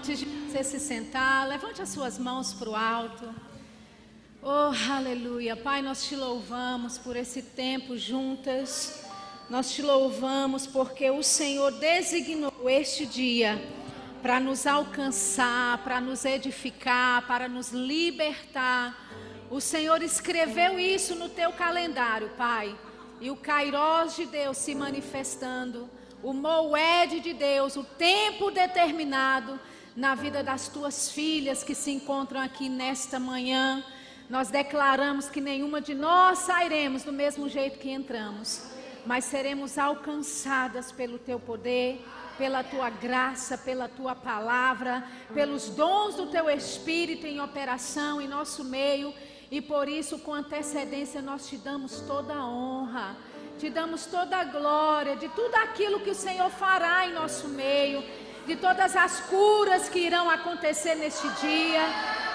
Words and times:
antes 0.00 0.18
de 0.18 0.24
você 0.24 0.64
se 0.64 0.80
sentar, 0.80 1.46
levante 1.46 1.82
as 1.82 1.90
suas 1.90 2.18
mãos 2.18 2.54
para 2.54 2.70
o 2.70 2.74
alto. 2.74 3.34
Oh, 4.42 4.72
aleluia. 4.90 5.54
Pai, 5.54 5.82
nós 5.82 6.08
te 6.08 6.16
louvamos 6.16 6.96
por 6.96 7.16
esse 7.16 7.42
tempo 7.42 7.98
juntas. 7.98 9.04
Nós 9.50 9.70
te 9.70 9.82
louvamos 9.82 10.66
porque 10.66 11.10
o 11.10 11.22
Senhor 11.22 11.72
designou 11.72 12.70
este 12.70 13.04
dia 13.04 13.62
para 14.22 14.40
nos 14.40 14.66
alcançar, 14.66 15.84
para 15.84 16.00
nos 16.00 16.24
edificar, 16.24 17.26
para 17.26 17.46
nos 17.46 17.68
libertar. 17.68 18.96
O 19.50 19.60
Senhor 19.60 20.02
escreveu 20.02 20.78
isso 20.78 21.14
no 21.14 21.28
teu 21.28 21.52
calendário, 21.52 22.30
Pai. 22.38 22.74
E 23.20 23.30
o 23.30 23.36
Kairós 23.36 24.16
de 24.16 24.24
Deus 24.24 24.56
se 24.56 24.74
manifestando, 24.74 25.90
o 26.22 26.32
Moed 26.32 27.20
de 27.20 27.34
Deus, 27.34 27.76
o 27.76 27.84
tempo 27.84 28.50
determinado 28.50 29.60
na 30.00 30.14
vida 30.14 30.42
das 30.42 30.66
tuas 30.66 31.10
filhas 31.10 31.62
que 31.62 31.74
se 31.74 31.90
encontram 31.90 32.40
aqui 32.40 32.70
nesta 32.70 33.20
manhã. 33.20 33.84
Nós 34.30 34.48
declaramos 34.48 35.28
que 35.28 35.42
nenhuma 35.42 35.78
de 35.78 35.94
nós 35.94 36.38
sairemos 36.38 37.02
do 37.02 37.12
mesmo 37.12 37.50
jeito 37.50 37.78
que 37.78 37.90
entramos, 37.90 38.62
mas 39.04 39.26
seremos 39.26 39.76
alcançadas 39.76 40.90
pelo 40.90 41.18
teu 41.18 41.38
poder 41.38 42.02
pela 42.38 42.64
tua 42.64 42.88
graça, 42.88 43.58
pela 43.58 43.86
tua 43.86 44.14
palavra, 44.14 45.06
pelos 45.34 45.68
dons 45.68 46.14
do 46.14 46.28
teu 46.28 46.48
Espírito 46.48 47.26
em 47.26 47.38
operação 47.38 48.18
em 48.18 48.26
nosso 48.26 48.64
meio. 48.64 49.12
E 49.50 49.60
por 49.60 49.86
isso, 49.90 50.18
com 50.20 50.32
antecedência, 50.32 51.20
nós 51.20 51.46
te 51.46 51.58
damos 51.58 52.00
toda 52.00 52.32
a 52.32 52.46
honra, 52.46 53.14
te 53.58 53.68
damos 53.68 54.06
toda 54.06 54.38
a 54.38 54.44
glória 54.44 55.16
de 55.16 55.28
tudo 55.28 55.54
aquilo 55.56 56.00
que 56.00 56.08
o 56.08 56.14
Senhor 56.14 56.48
fará 56.48 57.06
em 57.06 57.12
nosso 57.12 57.46
meio, 57.46 58.02
de 58.50 58.56
todas 58.56 58.96
as 58.96 59.20
curas 59.20 59.88
que 59.88 60.00
irão 60.00 60.28
acontecer 60.28 60.96
neste 60.96 61.28
dia, 61.40 61.82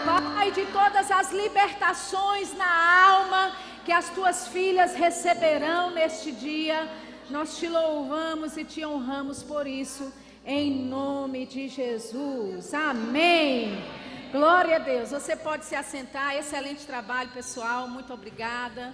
Pai, 0.05 0.49
de 0.49 0.65
todas 0.67 1.11
as 1.11 1.33
libertações 1.33 2.55
na 2.55 3.09
alma 3.09 3.51
que 3.83 3.91
as 3.91 4.09
tuas 4.11 4.47
filhas 4.47 4.95
receberão 4.95 5.91
neste 5.91 6.31
dia. 6.31 6.89
Nós 7.29 7.57
te 7.57 7.67
louvamos 7.67 8.55
e 8.55 8.63
te 8.63 8.85
honramos 8.85 9.43
por 9.43 9.67
isso, 9.67 10.13
em 10.45 10.85
nome 10.85 11.45
de 11.45 11.67
Jesus. 11.67 12.73
Amém. 12.73 13.77
Glória 14.31 14.77
a 14.77 14.79
Deus. 14.79 15.11
Você 15.11 15.35
pode 15.35 15.65
se 15.65 15.75
assentar. 15.75 16.33
Excelente 16.37 16.85
trabalho, 16.85 17.29
pessoal. 17.31 17.89
Muito 17.89 18.13
obrigada. 18.13 18.93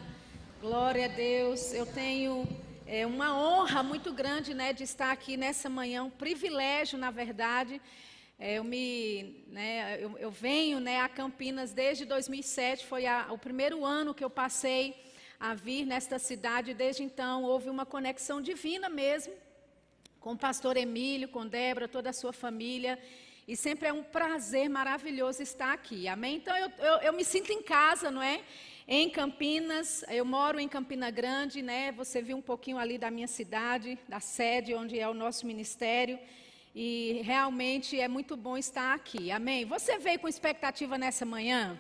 Glória 0.60 1.06
a 1.06 1.10
Deus. 1.10 1.72
Eu 1.72 1.86
tenho 1.86 2.48
é, 2.94 3.08
uma 3.08 3.34
honra 3.34 3.82
muito 3.82 4.12
grande, 4.12 4.54
né, 4.54 4.74
de 4.74 4.84
estar 4.84 5.14
aqui 5.14 5.38
nessa 5.38 5.70
manhã. 5.70 6.04
Um 6.04 6.10
privilégio, 6.10 7.00
na 7.00 7.10
verdade. 7.10 7.82
É, 8.38 8.56
eu 8.56 8.66
me, 8.66 9.46
né, 9.48 9.98
eu, 9.98 10.18
eu, 10.18 10.30
venho, 10.30 10.78
né, 10.82 11.00
a 11.00 11.08
Campinas 11.08 11.72
desde 11.72 12.04
2007. 12.04 12.86
Foi 12.86 13.06
a, 13.06 13.28
o 13.32 13.38
primeiro 13.38 13.86
ano 13.86 14.14
que 14.14 14.26
eu 14.26 14.30
passei 14.30 15.02
a 15.40 15.54
vir 15.54 15.86
nesta 15.86 16.20
cidade. 16.20 16.74
Desde 16.74 17.02
então 17.02 17.46
houve 17.46 17.70
uma 17.70 17.86
conexão 17.86 18.42
divina 18.42 18.90
mesmo 18.90 19.34
com 20.20 20.34
o 20.34 20.38
pastor 20.38 20.76
Emílio, 20.76 21.30
com 21.30 21.48
Débora, 21.48 21.88
toda 21.88 22.10
a 22.10 22.14
sua 22.14 22.34
família. 22.34 23.00
E 23.48 23.56
sempre 23.56 23.88
é 23.88 23.94
um 23.94 24.04
prazer 24.04 24.70
maravilhoso 24.70 25.42
estar 25.42 25.72
aqui. 25.72 26.10
Amém? 26.10 26.36
Então 26.36 26.58
eu, 26.58 26.70
eu, 26.78 26.96
eu 27.04 27.14
me 27.14 27.24
sinto 27.24 27.54
em 27.54 27.62
casa, 27.62 28.12
não 28.12 28.22
é? 28.22 28.42
Em 28.88 29.10
Campinas, 29.10 30.04
eu 30.10 30.26
moro 30.26 30.60
em 30.60 30.68
Campina 30.68 31.12
Grande, 31.12 31.62
né? 31.62 31.92
Você 31.92 32.22
viu 32.22 32.36
um 32.38 32.42
pouquinho 32.42 32.78
ali 32.78 32.98
da 32.98 33.12
minha 33.12 33.28
cidade, 33.28 33.98
da 34.10 34.20
sede 34.20 34.74
onde 34.74 35.00
é 35.00 35.08
o 35.08 35.14
nosso 35.14 35.46
ministério. 35.46 36.20
E 36.74 37.22
realmente 37.24 38.00
é 38.00 38.08
muito 38.08 38.36
bom 38.36 38.58
estar 38.58 38.94
aqui. 38.96 39.30
Amém? 39.30 39.66
Você 39.66 39.98
veio 39.98 40.20
com 40.20 40.28
expectativa 40.28 40.98
nessa 40.98 41.26
manhã? 41.26 41.80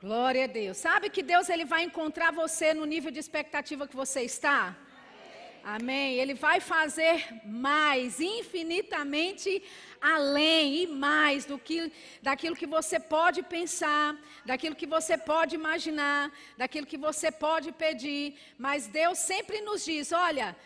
Glória 0.00 0.44
a 0.44 0.46
Deus. 0.46 0.76
Sabe 0.76 1.08
que 1.08 1.22
Deus 1.22 1.48
ele 1.48 1.64
vai 1.64 1.82
encontrar 1.84 2.30
você 2.32 2.74
no 2.74 2.84
nível 2.84 3.10
de 3.10 3.18
expectativa 3.18 3.88
que 3.88 3.96
você 3.96 4.22
está? 4.22 4.76
Amém. 5.64 6.14
Ele 6.14 6.34
vai 6.34 6.60
fazer 6.60 7.26
mais, 7.44 8.20
infinitamente 8.20 9.62
além 10.00 10.82
e 10.82 10.86
mais 10.86 11.44
do 11.44 11.58
que 11.58 11.92
daquilo 12.22 12.56
que 12.56 12.66
você 12.66 12.98
pode 12.98 13.42
pensar, 13.42 14.16
daquilo 14.44 14.74
que 14.74 14.86
você 14.86 15.18
pode 15.18 15.54
imaginar, 15.54 16.32
daquilo 16.56 16.86
que 16.86 16.96
você 16.96 17.30
pode 17.30 17.70
pedir. 17.72 18.34
Mas 18.58 18.86
Deus 18.86 19.18
sempre 19.18 19.60
nos 19.60 19.84
diz: 19.84 20.12
olha, 20.12 20.56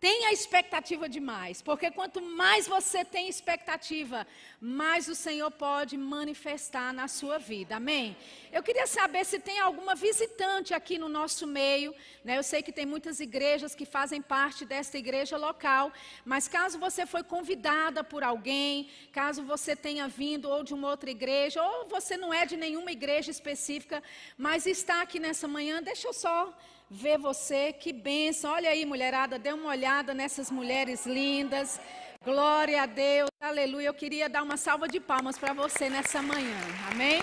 Tenha 0.00 0.32
expectativa 0.32 1.08
demais, 1.08 1.60
porque 1.60 1.90
quanto 1.90 2.22
mais 2.22 2.68
você 2.68 3.04
tem 3.04 3.28
expectativa, 3.28 4.24
mais 4.60 5.08
o 5.08 5.14
Senhor 5.14 5.50
pode 5.50 5.96
manifestar 5.96 6.92
na 6.92 7.08
sua 7.08 7.36
vida. 7.36 7.74
Amém? 7.74 8.16
Eu 8.52 8.62
queria 8.62 8.86
saber 8.86 9.24
se 9.24 9.40
tem 9.40 9.58
alguma 9.58 9.96
visitante 9.96 10.72
aqui 10.72 10.98
no 10.98 11.08
nosso 11.08 11.48
meio. 11.48 11.92
Né? 12.22 12.38
Eu 12.38 12.44
sei 12.44 12.62
que 12.62 12.70
tem 12.70 12.86
muitas 12.86 13.18
igrejas 13.18 13.74
que 13.74 13.84
fazem 13.84 14.22
parte 14.22 14.64
desta 14.64 14.96
igreja 14.96 15.36
local, 15.36 15.92
mas 16.24 16.46
caso 16.46 16.78
você 16.78 17.04
foi 17.04 17.24
convidada 17.24 18.04
por 18.04 18.22
alguém, 18.22 18.88
caso 19.10 19.42
você 19.42 19.74
tenha 19.74 20.06
vindo 20.06 20.48
ou 20.48 20.62
de 20.62 20.74
uma 20.74 20.90
outra 20.90 21.10
igreja, 21.10 21.60
ou 21.60 21.88
você 21.88 22.16
não 22.16 22.32
é 22.32 22.46
de 22.46 22.56
nenhuma 22.56 22.92
igreja 22.92 23.32
específica, 23.32 24.00
mas 24.36 24.64
está 24.64 25.02
aqui 25.02 25.18
nessa 25.18 25.48
manhã, 25.48 25.82
deixa 25.82 26.06
eu 26.06 26.12
só 26.12 26.56
ver 26.90 27.18
você. 27.18 27.72
Que 27.72 27.92
benção. 27.92 28.52
Olha 28.52 28.70
aí, 28.70 28.84
mulherada, 28.84 29.38
dê 29.38 29.52
uma 29.52 29.70
olhada 29.70 30.14
nessas 30.14 30.50
mulheres 30.50 31.06
lindas. 31.06 31.80
Glória 32.24 32.82
a 32.82 32.86
Deus. 32.86 33.30
Aleluia. 33.40 33.86
Eu 33.88 33.94
queria 33.94 34.28
dar 34.28 34.42
uma 34.42 34.56
salva 34.56 34.88
de 34.88 35.00
palmas 35.00 35.38
para 35.38 35.52
você 35.52 35.88
nessa 35.88 36.20
manhã. 36.20 36.58
Amém? 36.90 37.22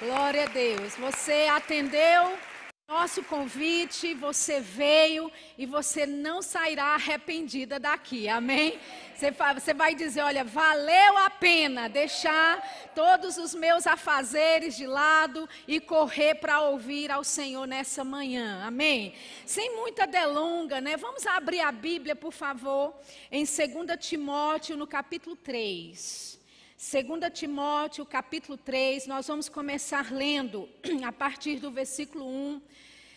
Glória 0.00 0.44
a 0.44 0.46
Deus. 0.46 0.94
Você 0.96 1.48
atendeu 1.50 2.38
nosso 2.88 3.22
convite, 3.22 4.14
você 4.14 4.60
veio 4.60 5.30
e 5.58 5.66
você 5.66 6.06
não 6.06 6.40
sairá 6.40 6.94
arrependida 6.94 7.78
daqui, 7.78 8.30
amém? 8.30 8.80
Você 9.14 9.74
vai 9.74 9.94
dizer: 9.94 10.22
olha, 10.22 10.42
valeu 10.42 11.18
a 11.18 11.28
pena 11.28 11.86
deixar 11.86 12.90
todos 12.94 13.36
os 13.36 13.54
meus 13.54 13.86
afazeres 13.86 14.74
de 14.74 14.86
lado 14.86 15.46
e 15.66 15.78
correr 15.80 16.36
para 16.36 16.62
ouvir 16.62 17.10
ao 17.10 17.22
Senhor 17.22 17.66
nessa 17.66 18.02
manhã, 18.02 18.64
amém? 18.64 19.12
Sem 19.44 19.76
muita 19.76 20.06
delonga, 20.06 20.80
né? 20.80 20.96
Vamos 20.96 21.26
abrir 21.26 21.60
a 21.60 21.70
Bíblia, 21.70 22.16
por 22.16 22.32
favor, 22.32 22.94
em 23.30 23.44
2 23.44 23.58
Timóteo, 24.00 24.78
no 24.78 24.86
capítulo 24.86 25.36
3. 25.36 26.37
2 26.80 27.32
Timóteo, 27.34 28.06
capítulo 28.06 28.56
3, 28.56 29.08
nós 29.08 29.26
vamos 29.26 29.48
começar 29.48 30.12
lendo 30.12 30.68
a 31.04 31.10
partir 31.10 31.56
do 31.56 31.72
versículo 31.72 32.24
1. 32.24 32.62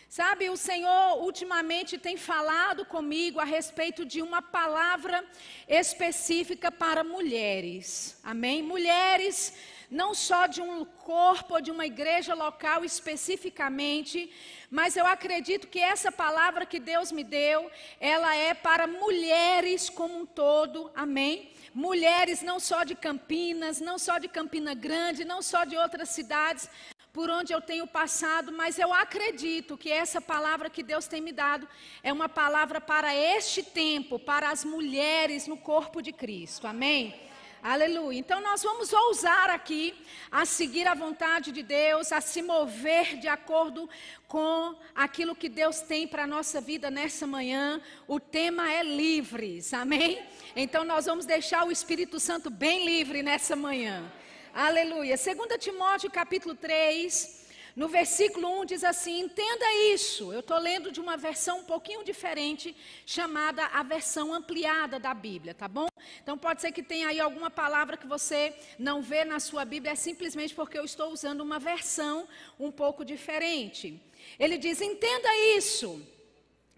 Sabe, 0.08 0.50
o 0.50 0.56
Senhor 0.56 1.22
ultimamente 1.22 1.96
tem 1.96 2.16
falado 2.16 2.84
comigo 2.84 3.38
a 3.38 3.44
respeito 3.44 4.04
de 4.04 4.20
uma 4.20 4.42
palavra 4.42 5.24
específica 5.68 6.72
para 6.72 7.04
mulheres. 7.04 8.18
Amém? 8.24 8.64
Mulheres, 8.64 9.54
não 9.88 10.12
só 10.12 10.48
de 10.48 10.60
um 10.60 10.84
corpo 10.84 11.54
ou 11.54 11.60
de 11.60 11.70
uma 11.70 11.86
igreja 11.86 12.34
local 12.34 12.84
especificamente, 12.84 14.28
mas 14.68 14.96
eu 14.96 15.06
acredito 15.06 15.68
que 15.68 15.78
essa 15.78 16.10
palavra 16.10 16.66
que 16.66 16.80
Deus 16.80 17.12
me 17.12 17.22
deu, 17.22 17.70
ela 18.00 18.34
é 18.34 18.54
para 18.54 18.88
mulheres 18.88 19.88
como 19.88 20.18
um 20.18 20.26
todo. 20.26 20.90
Amém? 20.96 21.52
Mulheres 21.74 22.42
não 22.42 22.60
só 22.60 22.84
de 22.84 22.94
Campinas, 22.94 23.80
não 23.80 23.98
só 23.98 24.18
de 24.18 24.28
Campina 24.28 24.74
Grande, 24.74 25.24
não 25.24 25.42
só 25.42 25.64
de 25.64 25.76
outras 25.76 26.08
cidades 26.10 26.68
por 27.12 27.28
onde 27.28 27.52
eu 27.52 27.60
tenho 27.60 27.86
passado, 27.86 28.50
mas 28.50 28.78
eu 28.78 28.92
acredito 28.92 29.76
que 29.76 29.90
essa 29.90 30.20
palavra 30.20 30.70
que 30.70 30.82
Deus 30.82 31.06
tem 31.06 31.20
me 31.20 31.30
dado 31.30 31.68
é 32.02 32.10
uma 32.12 32.28
palavra 32.28 32.80
para 32.80 33.14
este 33.14 33.62
tempo, 33.62 34.18
para 34.18 34.50
as 34.50 34.64
mulheres 34.64 35.46
no 35.46 35.58
corpo 35.58 36.00
de 36.00 36.10
Cristo. 36.10 36.66
Amém? 36.66 37.14
Aleluia. 37.62 38.18
Então 38.18 38.40
nós 38.40 38.60
vamos 38.60 38.92
ousar 38.92 39.48
aqui 39.48 39.94
a 40.32 40.44
seguir 40.44 40.84
a 40.88 40.94
vontade 40.94 41.52
de 41.52 41.62
Deus, 41.62 42.10
a 42.10 42.20
se 42.20 42.42
mover 42.42 43.16
de 43.18 43.28
acordo 43.28 43.88
com 44.26 44.74
aquilo 44.92 45.36
que 45.36 45.48
Deus 45.48 45.80
tem 45.80 46.08
para 46.08 46.24
a 46.24 46.26
nossa 46.26 46.60
vida 46.60 46.90
nessa 46.90 47.24
manhã. 47.24 47.80
O 48.08 48.18
tema 48.18 48.68
é 48.72 48.82
livres. 48.82 49.72
Amém? 49.72 50.20
Então 50.56 50.82
nós 50.82 51.06
vamos 51.06 51.24
deixar 51.24 51.64
o 51.64 51.70
Espírito 51.70 52.18
Santo 52.18 52.50
bem 52.50 52.84
livre 52.84 53.22
nessa 53.22 53.54
manhã. 53.54 54.10
Aleluia. 54.52 55.14
2 55.16 55.56
Timóteo 55.60 56.10
capítulo 56.10 56.56
3. 56.56 57.41
No 57.74 57.88
versículo 57.88 58.60
1 58.60 58.66
diz 58.66 58.84
assim: 58.84 59.20
entenda 59.20 59.64
isso. 59.94 60.32
Eu 60.32 60.40
estou 60.40 60.58
lendo 60.58 60.92
de 60.92 61.00
uma 61.00 61.16
versão 61.16 61.60
um 61.60 61.64
pouquinho 61.64 62.04
diferente, 62.04 62.76
chamada 63.06 63.64
a 63.66 63.82
versão 63.82 64.32
ampliada 64.34 64.98
da 64.98 65.14
Bíblia, 65.14 65.54
tá 65.54 65.66
bom? 65.66 65.88
Então 66.22 66.36
pode 66.36 66.60
ser 66.60 66.72
que 66.72 66.82
tenha 66.82 67.08
aí 67.08 67.18
alguma 67.18 67.50
palavra 67.50 67.96
que 67.96 68.06
você 68.06 68.54
não 68.78 69.00
vê 69.00 69.24
na 69.24 69.40
sua 69.40 69.64
Bíblia, 69.64 69.92
é 69.92 69.96
simplesmente 69.96 70.54
porque 70.54 70.78
eu 70.78 70.84
estou 70.84 71.10
usando 71.10 71.40
uma 71.40 71.58
versão 71.58 72.28
um 72.58 72.70
pouco 72.70 73.04
diferente. 73.04 74.00
Ele 74.38 74.58
diz: 74.58 74.80
entenda 74.80 75.28
isso, 75.56 76.00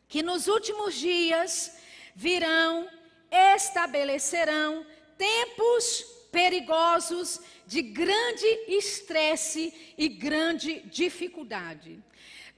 que 0.09 0.23
nos 0.23 0.47
últimos 0.47 0.95
dias 0.95 1.77
virão, 2.15 2.89
estabelecerão 3.31 4.87
tempos 5.19 6.14
perigosos, 6.35 7.41
de 7.65 7.81
grande 7.81 8.45
estresse 8.67 9.73
e 9.97 10.09
grande 10.09 10.81
dificuldade. 10.81 12.03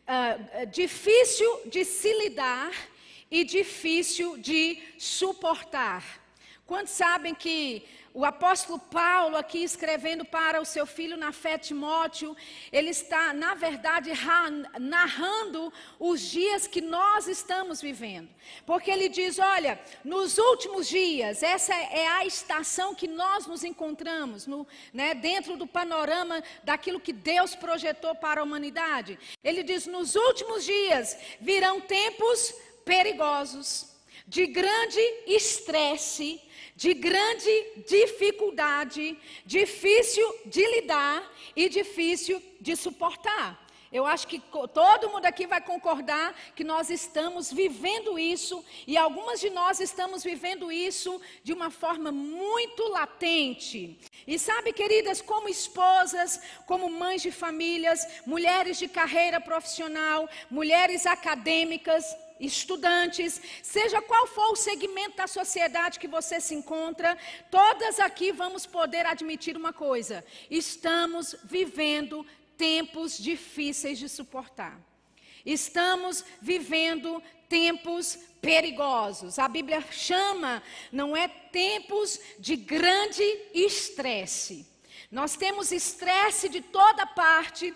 Uh, 0.09 0.67
difícil 0.73 1.61
de 1.67 1.85
se 1.85 2.11
lidar 2.23 2.73
e 3.31 3.45
difícil 3.45 4.39
de 4.39 4.83
suportar. 4.99 6.26
Quantos 6.67 6.95
sabem 6.95 7.33
que 7.33 7.87
o 8.13 8.25
apóstolo 8.25 8.79
Paulo, 8.79 9.37
aqui 9.37 9.63
escrevendo 9.63 10.25
para 10.25 10.61
o 10.61 10.65
seu 10.65 10.87
filho 10.87 11.17
na 11.17 11.33
fé 11.33 11.59
Timóteo, 11.59 12.35
ele 12.73 12.89
está, 12.89 13.33
na 13.33 13.55
verdade, 13.55 14.11
narrando 14.81 15.73
os 16.01 16.23
dias 16.23 16.67
que 16.67 16.81
nós 16.81 17.29
estamos 17.29 17.81
vivendo. 17.81 18.29
Porque 18.65 18.91
ele 18.91 19.09
diz: 19.09 19.39
olha, 19.39 19.79
nos 20.03 20.39
últimos 20.39 20.89
dias, 20.89 21.43
essa 21.43 21.75
é 21.75 22.09
a 22.09 22.25
estação 22.25 22.95
que 22.95 23.07
nós 23.07 23.47
nos 23.47 23.63
encontramos, 23.63 24.47
no, 24.47 24.67
né, 24.95 25.15
dentro 25.15 25.57
do 25.57 25.67
panorama 25.67 26.43
daquilo 26.65 26.99
que 26.99 27.13
Deus 27.13 27.55
projetou 27.55 28.15
para 28.15 28.41
a 28.41 28.45
humanidade. 28.45 29.19
Ele 29.45 29.63
diz: 29.63 29.87
nos 29.87 30.17
últimos 30.17 30.65
dias 30.65 31.17
virão 31.39 31.81
tempos 31.83 32.55
perigosos, 32.83 33.95
de 34.27 34.47
grande 34.47 35.01
estresse 35.27 36.41
de 36.77 36.93
grande 36.93 37.51
dificuldade, 37.89 39.19
difícil 39.47 40.27
de 40.45 40.65
lidar 40.75 41.33
e 41.57 41.69
difícil 41.69 42.41
de 42.61 42.77
suportar. 42.77 43.67
Eu 43.91 44.05
acho 44.05 44.27
que 44.27 44.43
todo 44.75 45.09
mundo 45.09 45.25
aqui 45.25 45.47
vai 45.47 45.61
concordar 45.61 46.35
que 46.55 46.65
nós 46.65 46.91
estamos 46.91 47.53
vivendo 47.53 48.19
isso 48.19 48.63
e 48.87 48.97
algumas 48.97 49.41
de 49.41 49.49
nós 49.49 49.81
estamos 49.81 50.23
vivendo 50.23 50.71
isso 50.71 51.19
de 51.43 51.53
uma 51.53 51.71
forma 51.71 52.11
muito 52.13 52.83
latente. 52.89 53.99
E 54.27 54.39
sabe, 54.39 54.73
queridas, 54.73 55.23
como 55.23 55.49
esposas, 55.49 56.41
como 56.67 56.91
mães 56.91 57.23
de 57.23 57.31
famílias, 57.31 58.05
mulheres 58.27 58.77
de 58.77 58.89
carreira 58.89 59.41
profissional, 59.41 60.29
mulheres 60.51 61.07
acadêmicas, 61.07 62.05
estudantes, 62.39 63.41
seja 63.63 64.03
qual 64.03 64.27
for 64.27 64.53
o 64.53 64.57
segmento 64.57 65.17
da 65.17 65.27
sociedade 65.27 65.99
que 65.99 66.09
você 66.09 66.41
se 66.41 66.55
encontra, 66.55 67.17
todas 67.51 67.99
aqui 68.01 68.33
vamos 68.33 68.67
poder 68.67 69.07
admitir 69.07 69.57
uma 69.57 69.73
coisa: 69.73 70.25
estamos 70.51 71.35
vivendo 71.45 72.27
tempos 72.57 73.19
difíceis 73.19 73.99
de 73.99 74.09
suportar. 74.09 74.81
Estamos 75.45 76.25
vivendo 76.41 77.23
tempos 77.49 78.19
perigosos. 78.41 79.39
A 79.39 79.47
Bíblia 79.47 79.81
chama, 79.93 80.63
não 80.91 81.17
é 81.17 81.29
tempos 81.29 82.19
de 82.39 82.57
grande 82.57 83.23
estresse 83.55 84.76
nós 85.11 85.37
temos 85.37 85.71
estresse 85.71 86.49
de 86.49 86.61
toda 86.61 87.07
parte, 87.07 87.73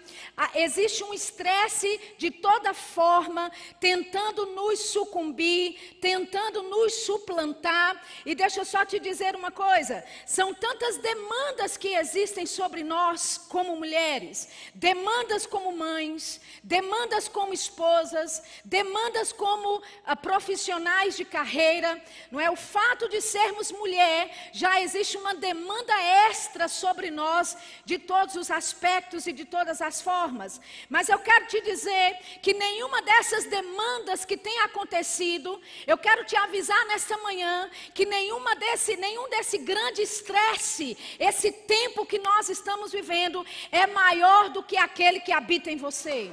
existe 0.56 1.04
um 1.04 1.14
estresse 1.14 2.00
de 2.18 2.28
toda 2.28 2.74
forma, 2.74 3.52
tentando 3.78 4.46
nos 4.46 4.80
sucumbir, 4.86 5.96
tentando 6.00 6.64
nos 6.64 6.92
suplantar. 7.04 8.02
E 8.26 8.34
deixa 8.34 8.60
eu 8.60 8.64
só 8.64 8.84
te 8.84 8.98
dizer 8.98 9.36
uma 9.36 9.52
coisa: 9.52 10.04
são 10.26 10.52
tantas 10.52 10.96
demandas 10.96 11.76
que 11.76 11.94
existem 11.94 12.46
sobre 12.46 12.82
nós 12.82 13.38
como 13.48 13.76
mulheres, 13.76 14.48
demandas 14.74 15.46
como 15.46 15.70
mães, 15.70 16.40
demandas 16.64 17.28
como 17.28 17.54
esposas, 17.54 18.42
demandas 18.64 19.32
como 19.32 19.80
ah, 20.04 20.16
profissionais 20.16 21.16
de 21.16 21.24
carreira. 21.24 22.02
Não 22.28 22.40
é 22.40 22.50
o 22.50 22.56
fato 22.56 23.08
de 23.08 23.20
sermos 23.20 23.70
mulher, 23.70 24.50
já 24.52 24.80
existe 24.80 25.16
uma 25.16 25.32
demanda 25.32 25.94
extra 26.28 26.66
sobre 26.66 27.08
nós 27.08 27.19
nós 27.20 27.56
de 27.84 27.98
todos 27.98 28.34
os 28.42 28.50
aspectos 28.50 29.26
e 29.26 29.32
de 29.32 29.44
todas 29.44 29.78
as 29.88 30.00
formas. 30.08 30.60
Mas 30.88 31.08
eu 31.08 31.18
quero 31.18 31.46
te 31.46 31.60
dizer 31.70 32.08
que 32.44 32.52
nenhuma 32.54 33.02
dessas 33.02 33.44
demandas 33.44 34.24
que 34.24 34.36
tem 34.36 34.58
acontecido, 34.60 35.60
eu 35.86 35.98
quero 35.98 36.24
te 36.24 36.36
avisar 36.36 36.82
nesta 36.86 37.16
manhã 37.18 37.70
que 37.96 38.06
nenhuma 38.16 38.52
desse, 38.56 38.96
nenhum 38.96 39.28
desse 39.28 39.58
grande 39.58 40.00
estresse, 40.02 40.96
esse 41.30 41.52
tempo 41.76 42.06
que 42.06 42.18
nós 42.18 42.48
estamos 42.48 42.90
vivendo, 42.90 43.44
é 43.70 43.86
maior 43.86 44.48
do 44.48 44.62
que 44.62 44.76
aquele 44.76 45.20
que 45.20 45.32
habita 45.32 45.70
em 45.70 45.76
você. 45.76 46.32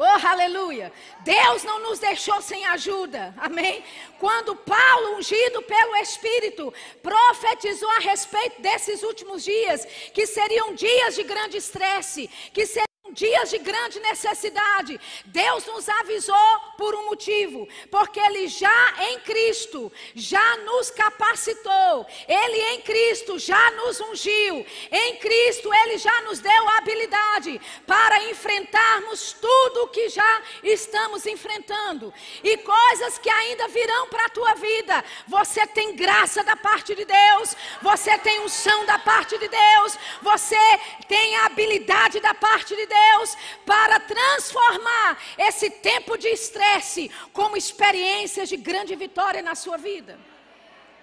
Oh, 0.00 0.26
aleluia. 0.26 0.92
Deus 1.24 1.64
não 1.64 1.80
nos 1.80 1.98
deixou 1.98 2.40
sem 2.40 2.64
ajuda. 2.66 3.34
Amém? 3.36 3.84
Quando 4.20 4.54
Paulo, 4.54 5.16
ungido 5.16 5.60
pelo 5.62 5.96
Espírito, 5.96 6.72
profetizou 7.02 7.90
a 7.90 7.98
respeito 7.98 8.62
desses 8.62 9.02
últimos 9.02 9.42
dias, 9.42 9.84
que 10.14 10.24
seriam 10.24 10.72
dias 10.72 11.16
de 11.16 11.24
grande 11.24 11.56
estresse, 11.56 12.28
que 12.52 12.64
seriam 12.64 12.87
dias 13.12 13.50
de 13.50 13.58
grande 13.58 14.00
necessidade, 14.00 15.00
Deus 15.26 15.66
nos 15.66 15.88
avisou 15.88 16.60
por 16.76 16.94
um 16.94 17.06
motivo, 17.06 17.68
porque 17.90 18.20
Ele 18.20 18.48
já 18.48 18.94
em 19.10 19.20
Cristo 19.20 19.92
já 20.14 20.56
nos 20.58 20.90
capacitou, 20.90 22.06
Ele 22.26 22.60
em 22.74 22.80
Cristo 22.82 23.38
já 23.38 23.70
nos 23.72 24.00
ungiu, 24.00 24.64
em 24.90 25.16
Cristo 25.16 25.72
Ele 25.72 25.98
já 25.98 26.20
nos 26.22 26.38
deu 26.38 26.68
a 26.68 26.78
habilidade 26.78 27.60
para 27.86 28.24
enfrentarmos 28.24 29.32
tudo 29.32 29.84
o 29.84 29.88
que 29.88 30.08
já 30.08 30.42
estamos 30.62 31.26
enfrentando. 31.26 32.12
E 32.42 32.56
coisas 32.58 33.18
que 33.18 33.30
ainda 33.30 33.68
virão 33.68 34.08
para 34.08 34.26
a 34.26 34.30
tua 34.30 34.54
vida. 34.54 35.04
Você 35.26 35.66
tem 35.66 35.96
graça 35.96 36.42
da 36.42 36.56
parte 36.56 36.94
de 36.94 37.04
Deus, 37.04 37.56
você 37.82 38.16
tem 38.18 38.40
unção 38.40 38.84
da 38.84 38.98
parte 38.98 39.38
de 39.38 39.48
Deus, 39.48 39.98
você 40.22 40.56
tem 41.06 41.36
a 41.36 41.46
habilidade 41.46 42.20
da 42.20 42.34
parte 42.34 42.74
de 42.74 42.86
Deus. 42.86 42.97
Deus 42.98 43.36
para 43.64 44.00
transformar 44.00 45.18
esse 45.36 45.70
tempo 45.70 46.16
de 46.16 46.28
estresse 46.28 47.10
como 47.32 47.56
experiências 47.56 48.48
de 48.48 48.56
grande 48.56 48.94
vitória 48.94 49.42
na 49.42 49.54
sua 49.54 49.76
vida. 49.76 50.18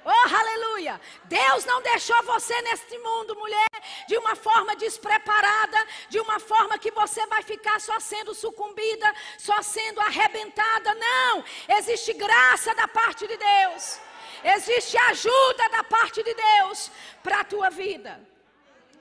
Oh, 0.07 0.35
aleluia! 0.35 1.01
Deus 1.23 1.65
não 1.65 1.81
deixou 1.81 2.21
você 2.23 2.55
neste 2.61 2.95
mundo, 2.99 3.35
mulher, 3.35 3.75
de 4.07 4.15
uma 4.19 4.35
forma 4.35 4.75
despreparada, 4.75 5.79
de 6.09 6.19
uma 6.19 6.39
forma 6.39 6.77
que 6.77 6.91
você 6.91 7.25
vai 7.25 7.41
ficar 7.41 7.81
só 7.81 7.99
sendo 7.99 8.35
sucumbida, 8.35 9.11
só 9.39 9.63
sendo 9.63 9.99
arrebentada. 9.99 10.93
Não! 10.93 11.43
Existe 11.79 12.13
graça 12.13 12.75
da 12.75 12.87
parte 12.87 13.25
de 13.25 13.35
Deus. 13.35 13.99
Existe 14.43 14.95
ajuda 15.09 15.69
da 15.69 15.83
parte 15.83 16.21
de 16.21 16.33
Deus 16.35 16.91
para 17.23 17.39
a 17.39 17.43
tua 17.43 17.71
vida. 17.71 18.21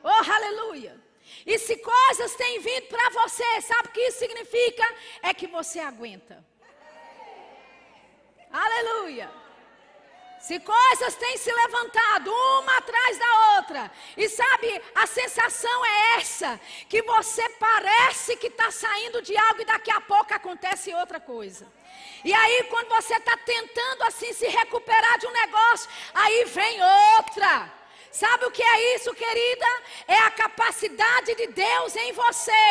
Oh, 0.02 0.32
aleluia! 0.38 1.03
E 1.46 1.58
se 1.58 1.76
coisas 1.76 2.34
têm 2.34 2.60
vindo 2.60 2.86
para 2.86 3.10
você, 3.10 3.60
sabe 3.62 3.88
o 3.88 3.92
que 3.92 4.00
isso 4.00 4.18
significa? 4.18 4.84
É 5.22 5.34
que 5.34 5.46
você 5.46 5.78
aguenta. 5.80 6.44
Aleluia. 8.50 9.30
Se 10.38 10.60
coisas 10.60 11.14
têm 11.14 11.38
se 11.38 11.50
levantado 11.50 12.30
uma 12.30 12.76
atrás 12.76 13.18
da 13.18 13.56
outra, 13.56 13.90
e 14.14 14.28
sabe, 14.28 14.82
a 14.94 15.06
sensação 15.06 15.86
é 15.86 16.16
essa: 16.16 16.60
que 16.86 17.00
você 17.00 17.48
parece 17.58 18.36
que 18.36 18.48
está 18.48 18.70
saindo 18.70 19.22
de 19.22 19.34
algo 19.36 19.62
e 19.62 19.64
daqui 19.64 19.90
a 19.90 20.02
pouco 20.02 20.34
acontece 20.34 20.94
outra 20.94 21.18
coisa. 21.18 21.66
E 22.22 22.32
aí, 22.32 22.64
quando 22.64 22.88
você 22.88 23.16
está 23.16 23.36
tentando 23.38 24.02
assim 24.02 24.34
se 24.34 24.46
recuperar 24.46 25.18
de 25.18 25.26
um 25.26 25.32
negócio, 25.32 25.90
aí 26.12 26.44
vem 26.44 26.78
outra. 27.16 27.83
Sabe 28.14 28.44
o 28.44 28.50
que 28.56 28.62
é 28.62 28.94
isso, 28.94 29.12
querida? 29.12 29.66
É 30.06 30.18
a 30.18 30.30
capacidade 30.30 31.34
de 31.34 31.48
Deus 31.48 31.96
em 31.96 32.12
você. 32.12 32.66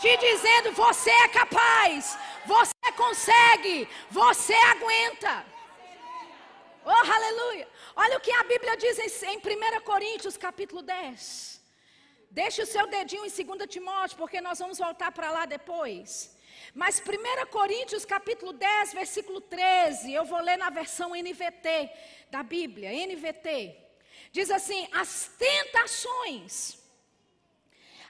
Te 0.00 0.16
dizendo, 0.18 0.70
você 0.70 1.10
é 1.10 1.28
capaz, 1.40 2.16
você 2.46 2.92
consegue, 2.96 3.88
você 4.08 4.54
aguenta. 4.54 5.44
Oh, 6.84 7.12
aleluia. 7.16 7.68
Olha 7.96 8.18
o 8.18 8.20
que 8.20 8.30
a 8.30 8.44
Bíblia 8.44 8.76
diz 8.76 9.00
em 9.24 9.38
1 9.38 9.80
Coríntios, 9.80 10.36
capítulo 10.36 10.80
10. 10.80 11.60
Deixe 12.30 12.62
o 12.62 12.66
seu 12.74 12.86
dedinho 12.86 13.26
em 13.26 13.44
2 13.44 13.68
Timóteo, 13.68 14.16
porque 14.16 14.40
nós 14.40 14.60
vamos 14.60 14.78
voltar 14.78 15.10
para 15.10 15.32
lá 15.32 15.44
depois. 15.44 16.36
Mas 16.72 17.00
1 17.00 17.46
Coríntios 17.50 18.04
capítulo 18.04 18.52
10, 18.52 18.94
versículo 18.94 19.40
13, 19.40 20.12
eu 20.14 20.24
vou 20.24 20.40
ler 20.40 20.56
na 20.56 20.70
versão 20.70 21.16
NVT 21.16 21.90
da 22.30 22.44
Bíblia, 22.44 22.92
NVT. 22.92 23.81
Diz 24.32 24.50
assim: 24.50 24.88
as 24.92 25.30
tentações, 25.38 26.78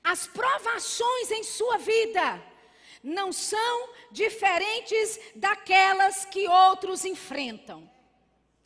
as 0.03 0.27
provações 0.27 1.31
em 1.33 1.43
sua 1.43 1.79
vida 1.79 2.43
não 3.03 3.33
são 3.33 3.91
diferentes 4.11 5.19
daquelas 5.35 6.25
que 6.25 6.47
outros 6.47 7.05
enfrentam. 7.05 7.91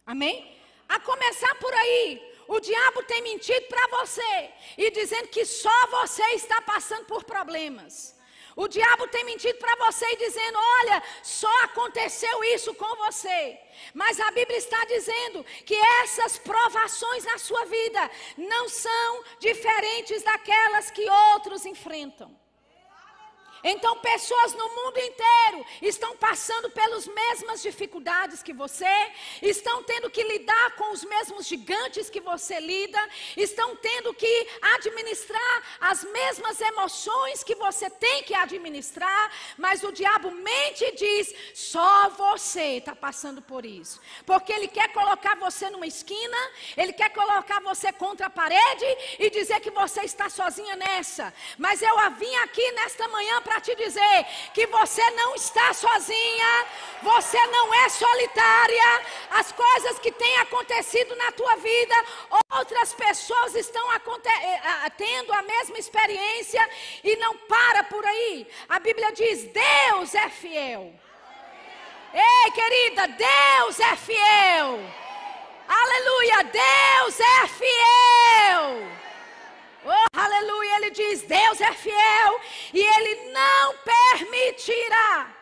Amém? 0.05 0.55
A 0.89 1.01
começar 1.01 1.55
por 1.57 1.73
aí, 1.73 2.35
o 2.47 2.61
diabo 2.61 3.03
tem 3.05 3.23
mentido 3.23 3.67
para 3.67 3.89
você 3.99 4.51
e 4.77 4.91
dizendo 4.91 5.29
que 5.29 5.45
só 5.45 5.87
você 5.89 6.23
está 6.35 6.61
passando 6.63 7.07
por 7.07 7.25
problemas. 7.25 8.16
O 8.57 8.67
diabo 8.67 9.07
tem 9.09 9.23
mentido 9.27 9.59
para 9.59 9.77
você 9.85 10.07
e 10.07 10.17
dizendo: 10.17 10.59
olha, 10.81 11.03
só 11.23 11.63
aconteceu 11.65 12.43
isso 12.45 12.75
com 12.75 12.97
você. 12.97 13.59
Mas 13.93 14.19
a 14.19 14.31
Bíblia 14.31 14.57
está 14.57 14.83
dizendo 14.87 15.45
que 15.67 15.75
essas 16.03 16.39
provações 16.39 17.25
na 17.25 17.37
sua 17.37 17.67
vida 17.67 18.11
não 18.39 18.67
são 18.67 19.25
diferentes 19.39 20.23
daquelas 20.23 20.91
que 20.91 21.07
outros 21.35 21.67
enfrentam. 21.67 22.35
Então, 23.69 23.97
pessoas 23.99 24.53
no 24.53 24.69
mundo 24.69 24.99
inteiro 25.01 25.67
estão 25.83 26.17
passando 26.17 26.71
pelas 26.71 27.05
mesmas 27.09 27.61
dificuldades 27.61 28.41
que 28.41 28.53
você, 28.53 28.95
estão 29.43 29.83
tendo 29.83 30.09
que 30.09 30.23
lidar 30.23 30.77
com 30.77 30.93
os 30.93 31.03
mesmos 31.03 31.49
gigantes 31.49 32.09
que 32.09 32.21
você 32.21 32.61
lida, 32.61 33.01
estão 33.37 33.75
tendo 33.75 34.15
que 34.15 34.49
administrar 34.77 35.63
as 35.81 36.05
mesmas 36.05 36.61
emoções 36.61 37.43
que 37.43 37.57
você 37.57 37.91
tem 37.91 38.23
que 38.23 38.35
administrar, 38.35 39.33
mas 39.59 39.83
o 39.83 39.91
diabo 39.91 40.31
mente 40.31 40.85
e 40.85 40.93
diz: 40.93 41.35
só 41.53 42.09
você 42.11 42.77
está 42.77 42.95
passando 42.95 43.43
por 43.43 43.67
isso, 43.67 44.01
porque 44.25 44.53
ele 44.53 44.69
quer 44.69 44.93
colocar 44.93 45.35
você 45.35 45.69
numa 45.71 45.89
esquina, 45.89 46.39
ele 46.77 46.93
quer 46.93 47.11
colocar 47.11 47.61
você 47.63 47.93
contra 47.93 48.27
a 48.27 48.31
parede 48.31 48.87
e 49.19 49.29
dizer 49.29 49.59
que 49.59 49.73
você 49.73 50.03
está 50.03 50.31
sozinha 50.31 50.77
nessa. 50.77 51.35
Mas 51.59 51.83
eu 51.83 51.97
vim 52.13 52.35
aqui 52.37 52.71
nesta 52.73 53.09
manhã 53.09 53.43
para 53.43 53.56
para 53.57 53.61
te 53.61 53.75
dizer 53.75 54.27
que 54.53 54.67
você 54.67 55.03
não 55.13 55.35
está 55.35 55.73
sozinha, 55.73 56.67
você 57.03 57.39
não 57.47 57.73
é 57.73 57.89
solitária. 57.89 59.03
As 59.31 59.51
coisas 59.51 59.99
que 59.99 60.13
têm 60.13 60.37
acontecido 60.39 61.17
na 61.17 61.33
tua 61.33 61.57
vida, 61.57 61.95
outras 62.59 62.93
pessoas 62.93 63.55
estão 63.55 63.83
eh, 63.93 64.91
tendo 64.97 65.33
a 65.33 65.43
mesma 65.43 65.79
experiência 65.79 66.69
e 67.03 67.17
não 67.17 67.37
para 67.39 67.85
por 67.85 68.05
aí. 68.05 68.47
A 68.69 68.79
Bíblia 68.79 69.11
diz: 69.13 69.45
Deus 69.45 70.15
é 70.15 70.29
fiel. 70.29 70.93
Ei, 72.13 72.51
querida, 72.51 73.09
Deus 73.09 73.81
é 73.81 73.97
fiel. 73.97 74.81
Aleluia, 75.69 76.45
Deus 76.45 77.21
é 77.21 77.47
fiel. 77.47 79.06
Oh, 79.87 80.19
aleluia, 80.19 80.77
ele 80.77 80.91
diz: 80.91 81.23
Deus 81.23 81.61
é 81.61 81.73
fiel 81.73 82.41
e 82.75 82.81
ele 82.81 83.31
não 83.31 83.75
permitirá. 83.79 85.33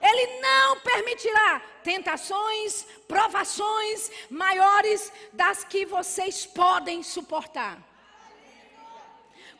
Ele 0.00 0.40
não 0.40 0.78
permitirá 0.80 1.60
tentações, 1.82 2.86
provações 3.08 4.10
maiores 4.30 5.12
das 5.32 5.64
que 5.64 5.84
vocês 5.84 6.46
podem 6.46 7.02
suportar. 7.02 7.78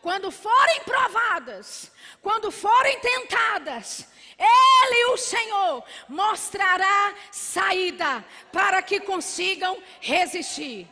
Quando 0.03 0.31
forem 0.31 0.81
provadas, 0.83 1.91
quando 2.23 2.51
forem 2.51 3.01
tentadas, 3.01 4.07
Ele, 4.39 5.07
o 5.07 5.17
Senhor, 5.17 5.83
mostrará 6.09 7.15
saída 7.33 8.25
para 8.53 8.83
que 8.83 9.01
consigam 9.01 9.83
resistir. 10.01 10.87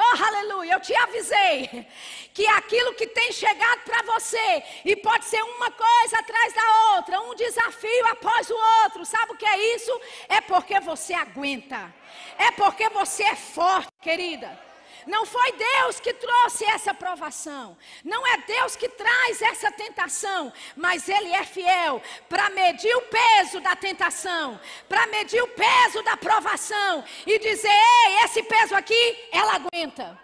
Oh, 0.00 0.24
aleluia, 0.24 0.74
eu 0.74 0.80
te 0.80 0.94
avisei 0.94 1.84
que 2.32 2.46
aquilo 2.46 2.94
que 2.94 3.08
tem 3.08 3.32
chegado 3.32 3.80
para 3.80 4.00
você, 4.12 4.62
e 4.84 4.94
pode 4.94 5.24
ser 5.24 5.42
uma 5.42 5.72
coisa 5.72 6.20
atrás 6.20 6.54
da 6.54 6.96
outra, 6.96 7.20
um 7.22 7.34
desafio 7.34 8.06
após 8.06 8.48
o 8.48 8.56
outro, 8.84 9.04
sabe 9.04 9.32
o 9.32 9.36
que 9.36 9.44
é 9.44 9.74
isso? 9.74 10.00
É 10.28 10.40
porque 10.40 10.78
você 10.78 11.12
aguenta, 11.14 11.92
é 12.38 12.52
porque 12.52 12.88
você 12.90 13.24
é 13.24 13.34
forte, 13.34 13.88
querida. 14.00 14.67
Não 15.08 15.24
foi 15.24 15.52
Deus 15.52 15.98
que 15.98 16.12
trouxe 16.12 16.66
essa 16.66 16.92
provação. 16.92 17.78
Não 18.04 18.26
é 18.26 18.36
Deus 18.38 18.76
que 18.76 18.90
traz 18.90 19.40
essa 19.40 19.72
tentação. 19.72 20.52
Mas 20.76 21.08
Ele 21.08 21.32
é 21.32 21.44
fiel 21.44 22.02
para 22.28 22.50
medir 22.50 22.94
o 22.94 23.02
peso 23.02 23.58
da 23.60 23.74
tentação, 23.74 24.60
para 24.86 25.06
medir 25.06 25.42
o 25.42 25.48
peso 25.48 26.02
da 26.02 26.14
provação 26.16 27.02
e 27.26 27.38
dizer: 27.38 27.70
ei, 27.70 28.24
esse 28.24 28.42
peso 28.42 28.74
aqui, 28.74 29.28
ela 29.32 29.54
aguenta. 29.54 30.20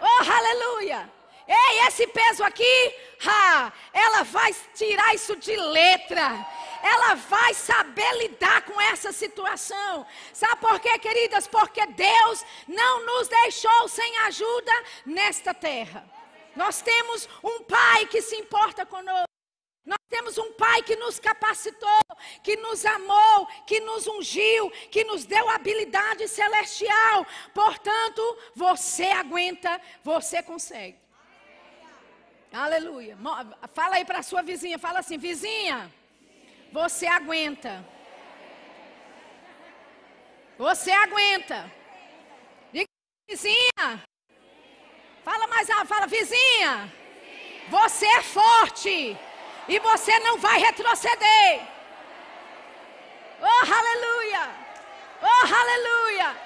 Oh, 0.00 0.32
aleluia! 0.32 1.15
Ei, 1.48 1.86
esse 1.86 2.06
peso 2.08 2.42
aqui, 2.42 2.94
ha, 3.26 3.72
ela 3.92 4.22
vai 4.24 4.54
tirar 4.74 5.14
isso 5.14 5.36
de 5.36 5.56
letra 5.56 6.46
ela 6.86 7.14
vai 7.14 7.52
saber 7.54 8.12
lidar 8.18 8.62
com 8.62 8.80
essa 8.80 9.12
situação. 9.12 10.06
Sabe 10.32 10.60
por 10.60 10.78
quê, 10.78 10.98
queridas? 10.98 11.46
Porque 11.46 11.84
Deus 11.86 12.44
não 12.68 13.04
nos 13.04 13.28
deixou 13.28 13.88
sem 13.88 14.18
ajuda 14.18 14.72
nesta 15.04 15.52
terra. 15.52 16.08
Nós 16.54 16.80
temos 16.80 17.28
um 17.42 17.62
Pai 17.64 18.06
que 18.06 18.22
se 18.22 18.36
importa 18.36 18.86
conosco. 18.86 19.26
Nós 19.84 19.98
temos 20.08 20.38
um 20.38 20.52
Pai 20.52 20.82
que 20.82 20.96
nos 20.96 21.18
capacitou, 21.18 22.00
que 22.42 22.56
nos 22.56 22.84
amou, 22.86 23.46
que 23.66 23.80
nos 23.80 24.06
ungiu, 24.06 24.70
que 24.90 25.04
nos 25.04 25.24
deu 25.24 25.48
habilidade 25.50 26.26
celestial. 26.28 27.26
Portanto, 27.52 28.38
você 28.54 29.06
aguenta, 29.06 29.80
você 30.02 30.42
consegue. 30.42 31.05
Aleluia. 32.52 33.16
Fala 33.74 33.96
aí 33.96 34.04
para 34.04 34.20
a 34.20 34.22
sua 34.22 34.42
vizinha, 34.42 34.78
fala 34.78 35.00
assim, 35.00 35.18
vizinha. 35.18 35.92
Você 36.72 37.06
aguenta. 37.06 37.84
Você 40.58 40.90
aguenta. 40.90 41.70
Diga, 42.72 42.86
vizinha. 43.28 44.02
Fala 45.22 45.46
mais 45.48 45.68
alto, 45.70 45.86
fala, 45.86 46.06
vizinha. 46.06 46.92
Você 47.68 48.06
é 48.06 48.22
forte. 48.22 49.16
E 49.68 49.78
você 49.80 50.18
não 50.20 50.38
vai 50.38 50.58
retroceder. 50.60 51.66
Oh, 53.42 53.72
aleluia. 53.78 54.48
Oh, 55.20 55.54
aleluia. 55.54 56.45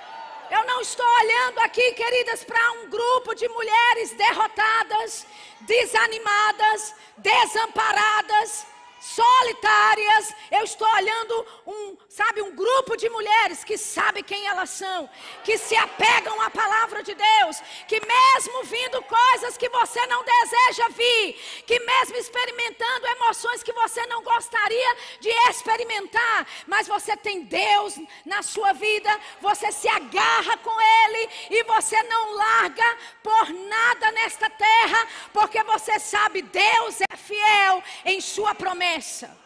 Eu 0.51 0.67
não 0.67 0.81
estou 0.81 1.07
olhando 1.21 1.59
aqui, 1.61 1.93
queridas, 1.93 2.43
para 2.45 2.73
um 2.73 2.91
grupo 2.91 3.35
de 3.35 3.49
mulheres 3.49 4.13
derrotadas, 4.13 5.27
desanimadas, 5.61 6.95
desamparadas 7.17 8.67
solitárias. 9.01 10.35
Eu 10.51 10.63
estou 10.63 10.87
olhando 10.95 11.47
um, 11.67 11.97
sabe, 12.09 12.43
um 12.43 12.55
grupo 12.55 12.97
de 12.97 13.09
mulheres 13.09 13.65
que 13.65 13.79
sabe 13.79 14.23
quem 14.23 14.47
elas 14.47 14.71
são, 14.71 15.09
que 15.43 15.57
se 15.57 15.75
apegam 15.75 16.41
à 16.41 16.51
palavra 16.51 17.03
de 17.03 17.15
Deus, 17.15 17.63
que 17.89 18.01
mesmo 18.01 18.63
vindo 18.65 19.03
coisas 19.03 19.57
que 19.57 19.69
você 19.71 20.05
não 20.07 20.23
deseja 20.23 20.89
vir, 20.91 21.33
que 21.67 21.81
mesmo 21.81 22.17
experimentando 22.17 23.07
emoções 23.07 23.63
que 23.63 23.73
você 23.73 24.05
não 24.07 24.23
gostaria 24.23 24.97
de 25.21 25.31
experimentar, 25.49 26.47
mas 26.67 26.87
você 26.87 27.17
tem 27.17 27.43
Deus 27.43 27.99
na 28.27 28.43
sua 28.43 28.73
vida, 28.75 29.19
você 29.41 29.73
se 29.73 29.89
agarra 29.89 30.59
com 30.59 30.81
ele 30.81 31.29
e 31.51 31.65
você 31.65 32.01
não 32.03 32.35
larga 32.35 32.99
por 33.23 33.49
nada 33.49 34.13
nesta 34.13 34.51
terra, 34.51 35.09
porque 35.33 35.63
você 35.63 35.99
sabe 35.99 36.43
Deus 36.43 37.01
é 37.01 37.17
fiel 37.17 37.83
em 38.05 38.21
sua 38.21 38.55
promessa 38.55 38.90
promessa. 38.91 39.39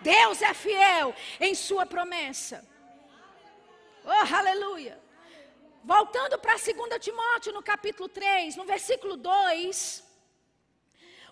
Deus 0.00 0.40
é 0.42 0.54
fiel 0.54 1.14
em 1.40 1.54
sua 1.54 1.84
promessa. 1.84 2.66
Oh, 4.04 4.34
aleluia. 4.34 4.98
Voltando 5.84 6.38
para 6.38 6.54
2 6.54 7.00
Timóteo, 7.00 7.52
no 7.52 7.62
capítulo 7.62 8.08
3, 8.08 8.56
no 8.56 8.64
versículo 8.64 9.16
2, 9.16 10.04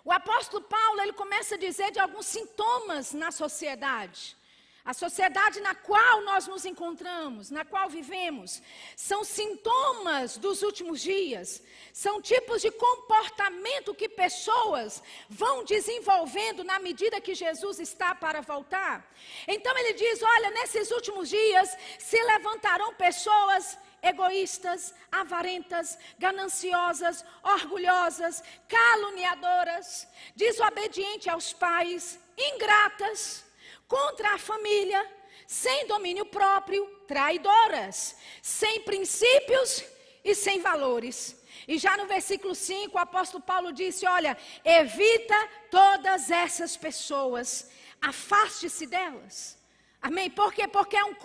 o 0.03 0.11
apóstolo 0.11 0.63
Paulo, 0.63 1.01
ele 1.01 1.13
começa 1.13 1.55
a 1.55 1.57
dizer 1.57 1.91
de 1.91 1.99
alguns 1.99 2.25
sintomas 2.25 3.13
na 3.13 3.31
sociedade. 3.31 4.37
A 4.85 4.93
sociedade 4.93 5.59
na 5.61 5.73
qual 5.73 6.21
nós 6.21 6.45
nos 6.45 6.63
encontramos, 6.63 7.49
na 7.49 7.65
qual 7.65 7.89
vivemos, 7.89 8.61
são 8.95 9.23
sintomas 9.23 10.37
dos 10.37 10.61
últimos 10.61 11.01
dias, 11.01 11.63
são 11.91 12.21
tipos 12.21 12.61
de 12.61 12.69
comportamento 12.69 13.95
que 13.95 14.07
pessoas 14.07 15.01
vão 15.27 15.63
desenvolvendo 15.63 16.63
na 16.63 16.77
medida 16.77 17.19
que 17.19 17.33
Jesus 17.33 17.79
está 17.79 18.13
para 18.13 18.41
voltar. 18.41 19.11
Então 19.47 19.75
ele 19.75 19.93
diz: 19.93 20.21
olha, 20.21 20.51
nesses 20.51 20.91
últimos 20.91 21.29
dias 21.29 21.75
se 21.97 22.21
levantarão 22.21 22.93
pessoas 22.93 23.79
egoístas, 24.03 24.93
avarentas, 25.11 25.97
gananciosas, 26.19 27.25
orgulhosas, 27.41 28.43
caluniadoras, 28.67 30.07
desobedientes 30.35 31.27
aos 31.27 31.53
pais, 31.53 32.19
ingratas 32.37 33.44
contra 33.87 34.33
a 34.33 34.37
família, 34.37 35.05
sem 35.47 35.87
domínio 35.87 36.25
próprio, 36.25 36.85
traidoras, 37.07 38.15
sem 38.41 38.81
princípios 38.81 39.83
e 40.23 40.33
sem 40.33 40.59
valores. 40.59 41.41
E 41.67 41.77
já 41.77 41.97
no 41.97 42.05
versículo 42.05 42.53
5, 42.53 42.95
o 42.95 42.99
apóstolo 42.99 43.43
Paulo 43.43 43.71
disse: 43.71 44.05
Olha, 44.05 44.37
evita 44.63 45.35
todas 45.69 46.29
essas 46.29 46.75
pessoas, 46.77 47.69
afaste-se 48.01 48.85
delas. 48.85 49.57
Amém? 50.05 50.29
Por 50.29 50.53
quê? 50.53 50.67
Porque 50.67 50.95
é 50.95 51.03
um, 51.03 51.15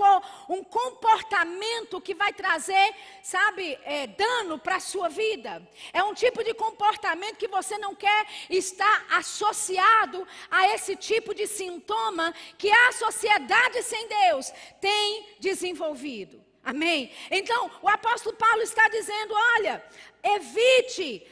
um 0.49 0.64
comportamento 0.64 2.00
que 2.00 2.14
vai 2.14 2.32
trazer, 2.32 2.94
sabe, 3.22 3.78
é, 3.84 4.06
dano 4.06 4.58
para 4.58 4.76
a 4.76 4.80
sua 4.80 5.10
vida. 5.10 5.62
É 5.92 6.02
um 6.02 6.14
tipo 6.14 6.42
de 6.42 6.54
comportamento 6.54 7.37
que 7.37 7.46
você 7.46 7.76
não 7.76 7.94
quer 7.94 8.26
estar 8.49 9.04
associado 9.10 10.26
a 10.50 10.68
esse 10.68 10.96
tipo 10.96 11.34
de 11.34 11.46
sintoma 11.46 12.32
que 12.56 12.70
a 12.70 12.92
sociedade 12.92 13.82
sem 13.82 14.08
Deus 14.08 14.50
tem 14.80 15.37
desenvolvido. 15.38 16.42
Amém? 16.64 17.12
Então, 17.30 17.70
o 17.82 17.88
apóstolo 17.88 18.34
Paulo 18.34 18.62
está 18.62 18.88
dizendo: 18.88 19.34
olha, 19.58 19.84
evite 20.22 21.30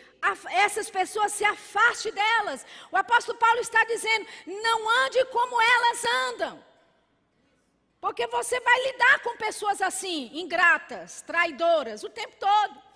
essas 0.51 0.91
pessoas, 0.91 1.33
se 1.33 1.47
afaste 1.47 2.11
delas. 2.11 2.67
O 2.93 2.97
apóstolo 2.99 3.39
Paulo 3.39 3.61
está 3.61 3.83
dizendo: 3.85 4.27
não 4.45 5.07
ande 5.07 5.25
como 5.33 5.59
elas 5.63 6.05
andam. 6.29 6.68
Porque 8.01 8.27
você 8.29 8.61
vai 8.61 8.83
lidar 8.85 9.21
com 9.21 9.37
pessoas 9.37 9.83
assim, 9.83 10.31
ingratas, 10.33 11.23
traidoras, 11.23 12.05
o 12.05 12.09
tempo 12.09 12.37
todo. 12.39 12.89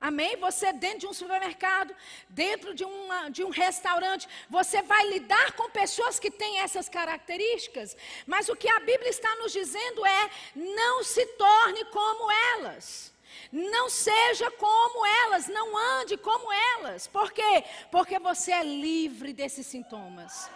Amém? 0.00 0.36
Você 0.36 0.72
dentro 0.72 1.00
de 1.00 1.06
um 1.06 1.12
supermercado, 1.12 1.94
dentro 2.28 2.74
de, 2.74 2.84
uma, 2.84 3.28
de 3.30 3.42
um 3.42 3.48
restaurante, 3.48 4.28
você 4.48 4.82
vai 4.82 5.04
lidar 5.08 5.52
com 5.52 5.70
pessoas 5.70 6.18
que 6.18 6.30
têm 6.30 6.60
essas 6.60 6.88
características. 6.88 7.96
Mas 8.26 8.48
o 8.48 8.54
que 8.54 8.68
a 8.68 8.78
Bíblia 8.78 9.08
está 9.08 9.34
nos 9.36 9.52
dizendo 9.52 10.04
é: 10.06 10.30
não 10.54 11.02
se 11.02 11.24
torne 11.26 11.84
como 11.86 12.30
elas. 12.54 13.12
Não 13.50 13.88
seja 13.88 14.50
como 14.50 15.06
elas, 15.24 15.46
não 15.48 15.76
ande 15.76 16.16
como 16.16 16.52
elas. 16.52 17.06
Por 17.06 17.32
quê? 17.32 17.64
Porque 17.90 18.18
você 18.18 18.52
é 18.52 18.62
livre 18.62 19.32
desses 19.32 19.66
sintomas. 19.66 20.50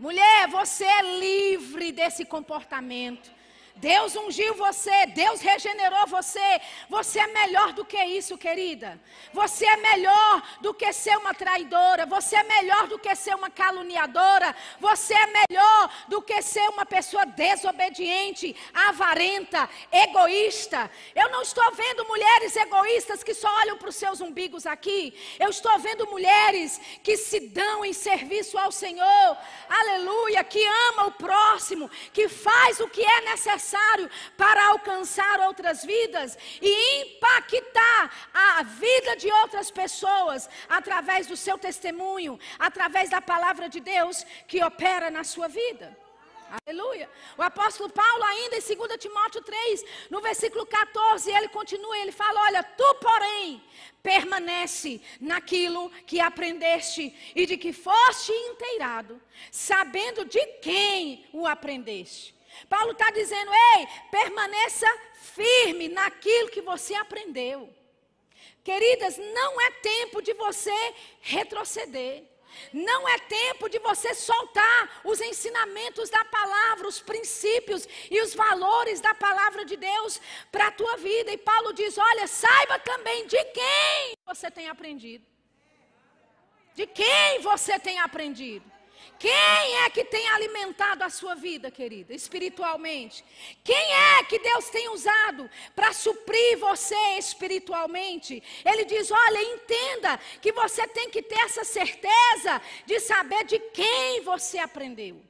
Mulher, 0.00 0.48
você 0.48 0.82
é 0.82 1.20
livre 1.20 1.92
desse 1.92 2.24
comportamento. 2.24 3.30
Deus 3.76 4.14
ungiu 4.14 4.54
você, 4.54 5.06
Deus 5.06 5.40
regenerou 5.40 6.06
você. 6.06 6.60
Você 6.88 7.18
é 7.18 7.26
melhor 7.28 7.72
do 7.72 7.84
que 7.84 8.02
isso, 8.04 8.36
querida. 8.36 9.00
Você 9.32 9.64
é 9.64 9.76
melhor 9.76 10.42
do 10.60 10.74
que 10.74 10.92
ser 10.92 11.16
uma 11.16 11.32
traidora. 11.32 12.04
Você 12.06 12.36
é 12.36 12.42
melhor 12.42 12.88
do 12.88 12.98
que 12.98 13.14
ser 13.14 13.34
uma 13.34 13.48
caluniadora. 13.48 14.54
Você 14.78 15.14
é 15.14 15.26
melhor 15.26 15.90
do 16.08 16.20
que 16.20 16.42
ser 16.42 16.68
uma 16.68 16.84
pessoa 16.84 17.24
desobediente, 17.24 18.54
avarenta, 18.74 19.68
egoísta. 19.90 20.90
Eu 21.14 21.30
não 21.30 21.42
estou 21.42 21.70
vendo 21.72 22.04
mulheres 22.06 22.56
egoístas 22.56 23.22
que 23.22 23.32
só 23.32 23.48
olham 23.60 23.78
para 23.78 23.88
os 23.88 23.96
seus 23.96 24.20
umbigos 24.20 24.66
aqui. 24.66 25.14
Eu 25.38 25.48
estou 25.48 25.78
vendo 25.78 26.06
mulheres 26.06 26.80
que 27.02 27.16
se 27.16 27.40
dão 27.40 27.84
em 27.84 27.92
serviço 27.92 28.58
ao 28.58 28.70
Senhor. 28.70 29.36
Aleluia, 29.68 30.44
que 30.44 30.62
ama 30.90 31.06
o 31.06 31.12
próximo, 31.12 31.90
que 32.12 32.28
faz 32.28 32.78
o 32.80 32.88
que 32.88 33.02
é 33.02 33.20
necessário 33.22 33.69
necessário 33.70 34.10
para 34.36 34.68
alcançar 34.68 35.40
outras 35.40 35.84
vidas 35.84 36.36
e 36.60 37.02
impactar 37.02 38.28
a 38.32 38.62
vida 38.62 39.16
de 39.16 39.30
outras 39.32 39.70
pessoas 39.70 40.48
através 40.68 41.26
do 41.26 41.36
seu 41.36 41.56
testemunho, 41.56 42.38
através 42.58 43.10
da 43.10 43.20
palavra 43.20 43.68
de 43.68 43.80
Deus 43.80 44.24
que 44.46 44.62
opera 44.62 45.10
na 45.10 45.24
sua 45.24 45.48
vida. 45.48 45.96
Aleluia. 46.66 47.08
O 47.38 47.42
apóstolo 47.42 47.88
Paulo, 47.88 48.24
ainda 48.24 48.56
em 48.56 48.60
2 48.60 48.98
Timóteo 48.98 49.40
3, 49.40 49.84
no 50.10 50.20
versículo 50.20 50.66
14, 50.66 51.30
ele 51.30 51.48
continua, 51.48 51.96
ele 51.98 52.10
fala: 52.10 52.40
Olha, 52.40 52.62
tu, 52.64 52.94
porém, 52.96 53.62
permanece 54.02 55.00
naquilo 55.20 55.88
que 56.08 56.18
aprendeste 56.18 57.14
e 57.36 57.46
de 57.46 57.56
que 57.56 57.72
foste 57.72 58.32
inteirado, 58.32 59.22
sabendo 59.52 60.24
de 60.24 60.44
quem 60.60 61.24
o 61.32 61.46
aprendeste 61.46 62.39
Paulo 62.68 62.92
está 62.92 63.10
dizendo: 63.10 63.50
ei, 63.76 63.88
permaneça 64.10 64.86
firme 65.14 65.88
naquilo 65.88 66.50
que 66.50 66.60
você 66.60 66.94
aprendeu. 66.94 67.72
Queridas, 68.62 69.16
não 69.18 69.60
é 69.60 69.70
tempo 69.70 70.20
de 70.20 70.32
você 70.34 70.94
retroceder. 71.20 72.24
Não 72.72 73.08
é 73.08 73.18
tempo 73.18 73.68
de 73.68 73.78
você 73.78 74.14
soltar 74.14 75.00
os 75.04 75.20
ensinamentos 75.20 76.10
da 76.10 76.24
palavra, 76.24 76.86
os 76.86 77.00
princípios 77.00 77.86
e 78.10 78.20
os 78.20 78.34
valores 78.34 79.00
da 79.00 79.14
palavra 79.14 79.64
de 79.64 79.76
Deus 79.76 80.20
para 80.50 80.66
a 80.66 80.72
tua 80.72 80.96
vida. 80.96 81.32
E 81.32 81.38
Paulo 81.38 81.72
diz: 81.72 81.96
olha, 81.96 82.26
saiba 82.26 82.78
também 82.78 83.26
de 83.26 83.42
quem 83.44 84.16
você 84.26 84.50
tem 84.50 84.68
aprendido. 84.68 85.24
De 86.74 86.86
quem 86.86 87.40
você 87.40 87.78
tem 87.78 87.98
aprendido. 87.98 88.69
Quem 89.20 89.84
é 89.84 89.90
que 89.90 90.02
tem 90.02 90.26
alimentado 90.30 91.04
a 91.04 91.10
sua 91.10 91.34
vida, 91.34 91.70
querida, 91.70 92.14
espiritualmente? 92.14 93.22
Quem 93.62 93.76
é 93.76 94.24
que 94.24 94.38
Deus 94.38 94.70
tem 94.70 94.88
usado 94.88 95.48
para 95.76 95.92
suprir 95.92 96.56
você 96.56 96.96
espiritualmente? 97.18 98.42
Ele 98.64 98.86
diz: 98.86 99.10
olha, 99.10 99.42
entenda 99.42 100.18
que 100.40 100.50
você 100.52 100.88
tem 100.88 101.10
que 101.10 101.20
ter 101.20 101.38
essa 101.40 101.64
certeza 101.64 102.62
de 102.86 102.98
saber 102.98 103.44
de 103.44 103.58
quem 103.58 104.22
você 104.22 104.56
aprendeu. 104.56 105.29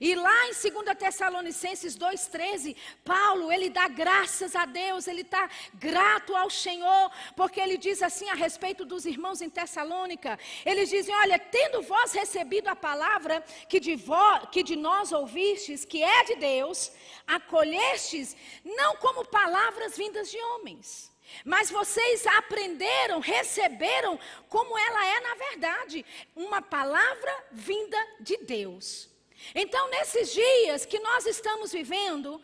E 0.00 0.14
lá 0.14 0.46
em 0.46 0.52
2 0.52 0.98
Tessalonicenses 0.98 1.94
2,13, 1.98 2.74
Paulo, 3.04 3.52
ele 3.52 3.68
dá 3.68 3.86
graças 3.86 4.56
a 4.56 4.64
Deus, 4.64 5.06
ele 5.06 5.20
está 5.20 5.46
grato 5.74 6.34
ao 6.34 6.48
Senhor, 6.48 7.10
porque 7.36 7.60
ele 7.60 7.76
diz 7.76 8.02
assim 8.02 8.30
a 8.30 8.34
respeito 8.34 8.86
dos 8.86 9.04
irmãos 9.04 9.42
em 9.42 9.50
Tessalônica: 9.50 10.38
eles 10.64 10.88
dizem, 10.88 11.14
olha, 11.16 11.38
tendo 11.38 11.82
vós 11.82 12.14
recebido 12.14 12.68
a 12.68 12.74
palavra 12.74 13.44
que 13.68 13.78
de, 13.78 13.94
vós, 13.94 14.48
que 14.50 14.62
de 14.62 14.74
nós 14.74 15.12
ouvistes, 15.12 15.84
que 15.84 16.02
é 16.02 16.24
de 16.24 16.36
Deus, 16.36 16.90
acolhestes, 17.26 18.34
não 18.64 18.96
como 18.96 19.26
palavras 19.26 19.98
vindas 19.98 20.30
de 20.30 20.38
homens. 20.38 21.10
Mas 21.44 21.70
vocês 21.70 22.26
aprenderam, 22.26 23.20
receberam 23.20 24.18
como 24.48 24.78
ela 24.78 25.06
é 25.06 25.20
na 25.20 25.34
verdade, 25.34 26.06
uma 26.34 26.62
palavra 26.62 27.44
vinda 27.52 27.98
de 28.18 28.38
Deus. 28.38 29.09
Então, 29.54 29.88
nesses 29.90 30.32
dias 30.32 30.84
que 30.84 30.98
nós 31.00 31.26
estamos 31.26 31.72
vivendo, 31.72 32.40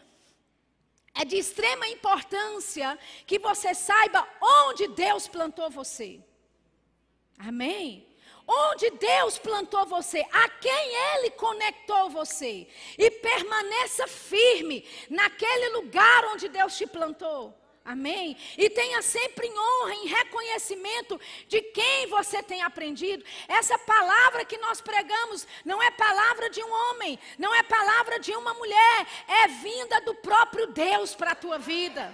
é 1.15 1.25
de 1.25 1.37
extrema 1.37 1.89
importância 1.89 2.99
que 3.27 3.39
você 3.39 3.75
saiba 3.75 4.27
onde 4.41 4.89
Deus 4.89 5.27
plantou 5.27 5.71
você. 5.71 6.21
Amém? 7.39 8.07
Onde 8.47 8.91
Deus 8.91 9.39
plantou 9.39 9.85
você, 9.87 10.21
a 10.31 10.49
quem 10.49 10.95
Ele 11.15 11.31
conectou 11.31 12.11
você. 12.11 12.69
E 12.97 13.11
permaneça 13.11 14.07
firme 14.07 14.87
naquele 15.11 15.71
lugar 15.71 16.27
onde 16.27 16.49
Deus 16.49 16.77
te 16.77 16.87
plantou. 16.87 17.55
Amém? 17.87 18.37
E 18.59 18.69
tenha 18.69 19.01
sempre 19.01 19.47
em 19.47 19.57
honra, 19.57 19.95
em 19.95 20.09
reconhecimento 20.09 21.21
de 21.47 21.63
quem 21.63 22.09
você 22.09 22.43
tem 22.43 22.61
aprendido. 22.61 23.25
Essa 23.47 23.79
palavra 23.79 24.45
que 24.45 24.59
nós 24.59 24.81
pregamos 24.81 25.47
não 25.65 25.81
é 25.81 25.89
palavra 25.93 26.51
de 26.51 26.61
um 26.61 26.73
homem, 26.73 27.17
não 27.39 27.55
é 27.55 27.63
palavra 27.63 28.19
de 28.19 28.33
uma 28.35 28.53
mulher, 28.55 29.07
é 29.29 29.47
vinda 29.47 30.01
do 30.01 30.17
próprio 30.17 30.67
Deus 30.67 31.15
para 31.15 31.31
a 31.31 31.37
tua 31.37 31.59
vida. 31.59 32.13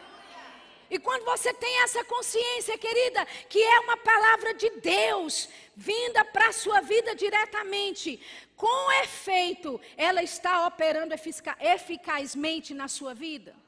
E 0.90 0.98
quando 0.98 1.24
você 1.24 1.54
tem 1.54 1.82
essa 1.85 2.04
consciência, 2.04 2.76
querida, 2.76 3.24
que 3.48 3.62
é 3.62 3.80
uma 3.80 3.96
palavra 3.96 4.52
de 4.52 4.68
Deus, 4.72 5.48
vinda 5.74 6.22
para 6.22 6.48
a 6.48 6.52
sua 6.52 6.82
vida 6.82 7.14
diretamente, 7.14 8.20
com 8.54 8.92
efeito, 9.02 9.80
ela 9.96 10.22
está 10.22 10.66
operando 10.66 11.14
eficazmente 11.58 12.74
na 12.74 12.88
sua 12.88 13.14
vida. 13.14 13.62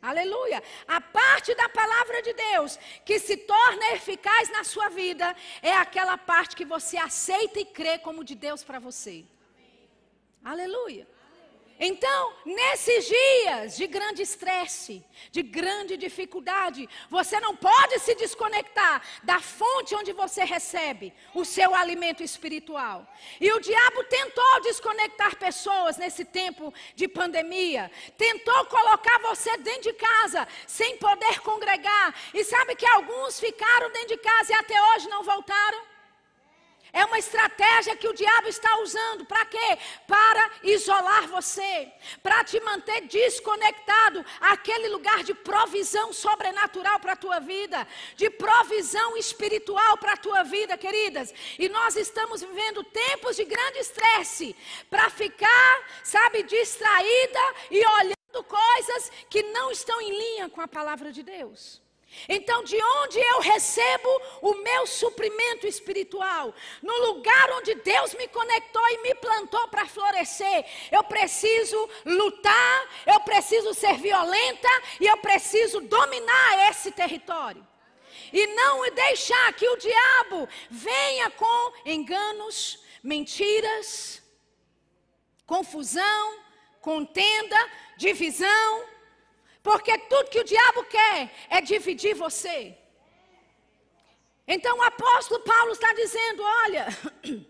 Aleluia. 0.00 0.62
A 0.86 1.00
parte 1.00 1.54
da 1.54 1.68
palavra 1.68 2.22
de 2.22 2.32
Deus 2.32 2.78
que 3.04 3.18
se 3.18 3.36
torna 3.36 3.92
eficaz 3.92 4.48
na 4.50 4.62
sua 4.62 4.88
vida 4.88 5.34
é 5.60 5.74
aquela 5.74 6.16
parte 6.16 6.54
que 6.54 6.64
você 6.64 6.96
aceita 6.96 7.58
e 7.58 7.64
crê 7.64 7.98
como 7.98 8.24
de 8.24 8.34
Deus 8.34 8.62
para 8.62 8.78
você. 8.78 9.24
Aleluia. 10.44 11.06
Então, 11.80 12.34
nesses 12.44 13.06
dias 13.06 13.76
de 13.76 13.86
grande 13.86 14.22
estresse, 14.22 15.04
de 15.30 15.42
grande 15.42 15.96
dificuldade, 15.96 16.88
você 17.08 17.38
não 17.38 17.54
pode 17.54 18.00
se 18.00 18.16
desconectar 18.16 19.00
da 19.22 19.38
fonte 19.40 19.94
onde 19.94 20.12
você 20.12 20.42
recebe 20.44 21.14
o 21.34 21.44
seu 21.44 21.72
alimento 21.74 22.20
espiritual. 22.20 23.06
E 23.40 23.52
o 23.52 23.60
diabo 23.60 24.02
tentou 24.04 24.60
desconectar 24.62 25.36
pessoas 25.36 25.96
nesse 25.96 26.24
tempo 26.24 26.74
de 26.96 27.06
pandemia, 27.06 27.90
tentou 28.16 28.64
colocar 28.66 29.18
você 29.20 29.56
dentro 29.58 29.82
de 29.82 29.92
casa 29.92 30.48
sem 30.66 30.96
poder 30.98 31.40
congregar. 31.40 32.12
E 32.34 32.42
sabe 32.42 32.74
que 32.74 32.86
alguns 32.86 33.38
ficaram 33.38 33.92
dentro 33.92 34.08
de 34.08 34.18
casa 34.18 34.52
e 34.52 34.56
até 34.56 34.74
hoje 34.94 35.08
não 35.08 35.22
voltaram? 35.22 35.87
É 36.92 37.04
uma 37.04 37.18
estratégia 37.18 37.96
que 37.96 38.08
o 38.08 38.14
diabo 38.14 38.48
está 38.48 38.78
usando. 38.80 39.24
Para 39.24 39.44
quê? 39.44 39.78
Para 40.06 40.50
isolar 40.62 41.28
você. 41.28 41.92
Para 42.22 42.44
te 42.44 42.58
manter 42.60 43.02
desconectado 43.02 44.24
àquele 44.40 44.88
lugar 44.88 45.22
de 45.22 45.34
provisão 45.34 46.12
sobrenatural 46.12 46.98
para 47.00 47.12
a 47.12 47.16
tua 47.16 47.40
vida. 47.40 47.86
De 48.16 48.30
provisão 48.30 49.16
espiritual 49.16 49.98
para 49.98 50.12
a 50.12 50.16
tua 50.16 50.42
vida, 50.42 50.78
queridas. 50.78 51.32
E 51.58 51.68
nós 51.68 51.96
estamos 51.96 52.40
vivendo 52.40 52.84
tempos 52.84 53.36
de 53.36 53.44
grande 53.44 53.78
estresse. 53.78 54.56
Para 54.88 55.10
ficar, 55.10 55.88
sabe, 56.02 56.42
distraída 56.42 57.54
e 57.70 57.84
olhando 57.86 58.44
coisas 58.44 59.10
que 59.28 59.42
não 59.42 59.70
estão 59.70 60.00
em 60.00 60.10
linha 60.10 60.48
com 60.48 60.60
a 60.60 60.68
palavra 60.68 61.12
de 61.12 61.22
Deus. 61.22 61.87
Então, 62.28 62.64
de 62.64 62.76
onde 62.76 63.18
eu 63.18 63.40
recebo 63.40 64.08
o 64.40 64.54
meu 64.54 64.86
suprimento 64.86 65.66
espiritual? 65.66 66.54
No 66.82 67.06
lugar 67.06 67.52
onde 67.52 67.74
Deus 67.76 68.14
me 68.14 68.26
conectou 68.28 68.82
e 68.90 69.02
me 69.02 69.14
plantou 69.16 69.68
para 69.68 69.86
florescer, 69.86 70.64
eu 70.90 71.04
preciso 71.04 71.88
lutar, 72.04 72.88
eu 73.06 73.20
preciso 73.20 73.74
ser 73.74 73.94
violenta 73.98 74.68
e 75.00 75.06
eu 75.06 75.16
preciso 75.18 75.80
dominar 75.82 76.70
esse 76.70 76.90
território. 76.90 77.66
E 78.32 78.46
não 78.48 78.82
deixar 78.90 79.52
que 79.54 79.68
o 79.68 79.76
diabo 79.76 80.48
venha 80.70 81.30
com 81.30 81.72
enganos, 81.86 82.82
mentiras, 83.02 84.22
confusão, 85.46 86.38
contenda, 86.80 87.56
divisão 87.96 88.97
porque 89.62 89.96
tudo 89.98 90.30
que 90.30 90.40
o 90.40 90.44
diabo 90.44 90.84
quer 90.84 91.30
é 91.50 91.60
dividir 91.60 92.14
você. 92.14 92.76
Então 94.46 94.78
o 94.78 94.82
apóstolo 94.82 95.42
Paulo 95.44 95.72
está 95.72 95.92
dizendo: 95.92 96.42
olha, 96.42 96.86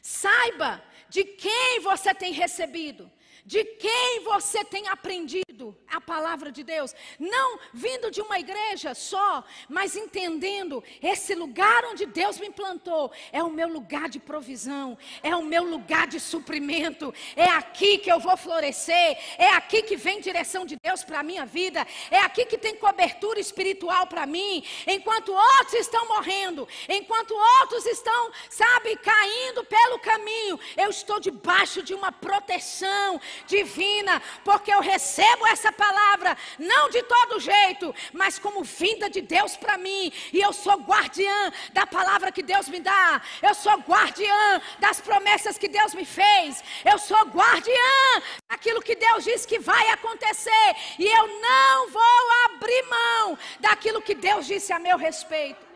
saiba 0.00 0.82
de 1.08 1.24
quem 1.24 1.80
você 1.80 2.14
tem 2.14 2.32
recebido 2.32 3.10
de 3.50 3.64
quem 3.64 4.20
você 4.20 4.64
tem 4.64 4.86
aprendido 4.86 5.76
a 5.88 6.00
palavra 6.00 6.52
de 6.52 6.62
Deus, 6.62 6.94
não 7.18 7.58
vindo 7.74 8.08
de 8.08 8.20
uma 8.22 8.38
igreja 8.38 8.94
só, 8.94 9.42
mas 9.68 9.96
entendendo 9.96 10.84
esse 11.02 11.34
lugar 11.34 11.84
onde 11.86 12.06
Deus 12.06 12.38
me 12.38 12.48
plantou 12.48 13.10
é 13.32 13.42
o 13.42 13.50
meu 13.50 13.66
lugar 13.66 14.08
de 14.08 14.20
provisão, 14.20 14.96
é 15.20 15.34
o 15.34 15.42
meu 15.42 15.64
lugar 15.64 16.06
de 16.06 16.20
suprimento, 16.20 17.12
é 17.34 17.46
aqui 17.46 17.98
que 17.98 18.08
eu 18.08 18.20
vou 18.20 18.36
florescer, 18.36 19.18
é 19.36 19.48
aqui 19.56 19.82
que 19.82 19.96
vem 19.96 20.20
direção 20.20 20.64
de 20.64 20.76
Deus 20.80 21.02
para 21.02 21.18
a 21.18 21.24
minha 21.24 21.44
vida, 21.44 21.84
é 22.08 22.20
aqui 22.20 22.44
que 22.44 22.56
tem 22.56 22.76
cobertura 22.76 23.40
espiritual 23.40 24.06
para 24.06 24.26
mim, 24.26 24.64
enquanto 24.86 25.32
outros 25.32 25.74
estão 25.74 26.06
morrendo, 26.06 26.68
enquanto 26.88 27.34
outros 27.60 27.84
estão, 27.84 28.30
sabe, 28.48 28.94
caindo 28.98 29.64
pelo 29.64 29.98
caminho, 29.98 30.56
eu 30.76 30.88
estou 30.88 31.18
debaixo 31.18 31.82
de 31.82 31.94
uma 31.94 32.12
proteção, 32.12 33.20
divina, 33.46 34.20
porque 34.44 34.72
eu 34.72 34.80
recebo 34.80 35.46
essa 35.46 35.72
palavra, 35.72 36.36
não 36.58 36.88
de 36.90 37.02
todo 37.02 37.40
jeito, 37.40 37.94
mas 38.12 38.38
como 38.38 38.62
vinda 38.62 39.08
de 39.08 39.20
Deus 39.20 39.56
para 39.56 39.78
mim, 39.78 40.12
e 40.32 40.40
eu 40.40 40.52
sou 40.52 40.74
guardiã 40.74 41.52
da 41.72 41.86
palavra 41.86 42.32
que 42.32 42.42
Deus 42.42 42.68
me 42.68 42.80
dá, 42.80 43.20
eu 43.42 43.54
sou 43.54 43.74
guardiã 43.78 44.60
das 44.78 45.00
promessas 45.00 45.58
que 45.58 45.68
Deus 45.68 45.94
me 45.94 46.04
fez, 46.04 46.62
eu 46.84 46.98
sou 46.98 47.20
guardiã 47.26 48.22
daquilo 48.48 48.82
que 48.82 48.94
Deus 48.94 49.24
diz 49.24 49.46
que 49.46 49.58
vai 49.58 49.88
acontecer, 49.90 50.76
e 50.98 51.06
eu 51.06 51.26
não 51.40 51.88
vou 51.88 52.24
abrir 52.46 52.82
mão 52.82 53.38
daquilo 53.60 54.02
que 54.02 54.14
Deus 54.14 54.46
disse 54.46 54.72
a 54.72 54.78
meu 54.78 54.96
respeito. 54.96 55.70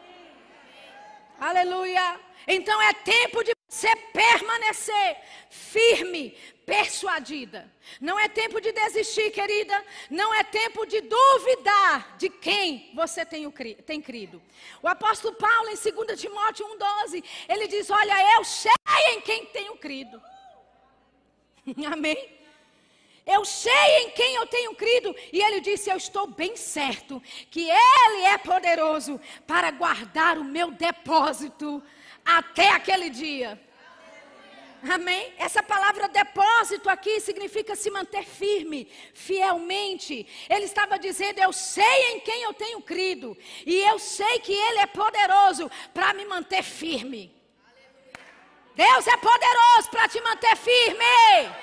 Aleluia. 1.40 2.20
Então 2.46 2.81
é 2.83 2.92
tempo 2.92 3.42
de 3.42 3.53
você 3.74 3.94
permanecer 4.12 5.16
firme, 5.50 6.37
persuadida. 6.64 7.68
Não 8.00 8.18
é 8.18 8.28
tempo 8.28 8.60
de 8.60 8.70
desistir, 8.70 9.32
querida. 9.32 9.84
Não 10.08 10.32
é 10.32 10.44
tempo 10.44 10.87
de 10.87 11.00
duvidar 11.00 12.16
de 12.16 12.28
quem 12.30 12.92
você 12.94 13.26
tem, 13.26 13.50
tem 13.84 14.00
crido. 14.00 14.40
O 14.80 14.87
apóstolo 14.87 15.34
Paulo, 15.34 15.68
em 15.68 15.76
2 15.76 16.20
Timóteo 16.20 16.66
1,12, 16.78 17.24
ele 17.48 17.66
diz: 17.66 17.90
Olha, 17.90 18.37
eu 18.37 18.44
sei 18.44 18.70
em 19.08 19.20
quem 19.20 19.46
tenho 19.46 19.76
crido. 19.76 20.22
Amém? 21.92 22.32
Eu 23.26 23.44
sei 23.44 24.02
em 24.02 24.10
quem 24.10 24.37
eu 24.37 24.46
tenho 24.46 24.74
crido. 24.76 25.14
E 25.32 25.40
ele 25.42 25.60
disse: 25.60 25.90
Eu 25.90 25.96
estou 25.96 26.28
bem 26.28 26.56
certo 26.56 27.20
que 27.50 27.68
Ele 27.68 28.22
é 28.22 28.38
poderoso 28.38 29.20
para 29.46 29.70
guardar 29.70 30.38
o 30.38 30.44
meu 30.44 30.70
depósito 30.70 31.82
até 32.24 32.70
aquele 32.70 33.10
dia. 33.10 33.60
Amém? 34.92 35.32
Essa 35.38 35.62
palavra 35.62 36.08
depósito 36.08 36.90
aqui 36.90 37.18
significa 37.18 37.74
se 37.74 37.90
manter 37.90 38.22
firme, 38.22 38.86
fielmente. 39.14 40.26
Ele 40.48 40.66
estava 40.66 40.98
dizendo: 40.98 41.38
Eu 41.38 41.52
sei 41.52 42.12
em 42.12 42.20
quem 42.20 42.42
eu 42.42 42.52
tenho 42.52 42.82
crido, 42.82 43.36
e 43.64 43.80
eu 43.80 43.98
sei 43.98 44.38
que 44.40 44.52
Ele 44.52 44.80
é 44.80 44.86
poderoso 44.86 45.70
para 45.94 46.12
me 46.12 46.26
manter 46.26 46.62
firme. 46.62 47.34
Deus 48.74 49.06
é 49.06 49.16
poderoso 49.16 49.90
para 49.90 50.06
te 50.08 50.20
manter 50.20 50.54
firme. 50.56 51.54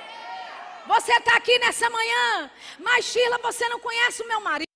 Você 0.88 1.14
está 1.14 1.36
aqui 1.36 1.60
nessa 1.60 1.90
manhã, 1.92 2.52
mas 2.80 3.06
Sheila, 3.06 3.38
você 3.38 3.70
não 3.70 3.80
conhece 3.80 4.24
o 4.24 4.28
meu 4.28 4.42
marido. 4.42 4.68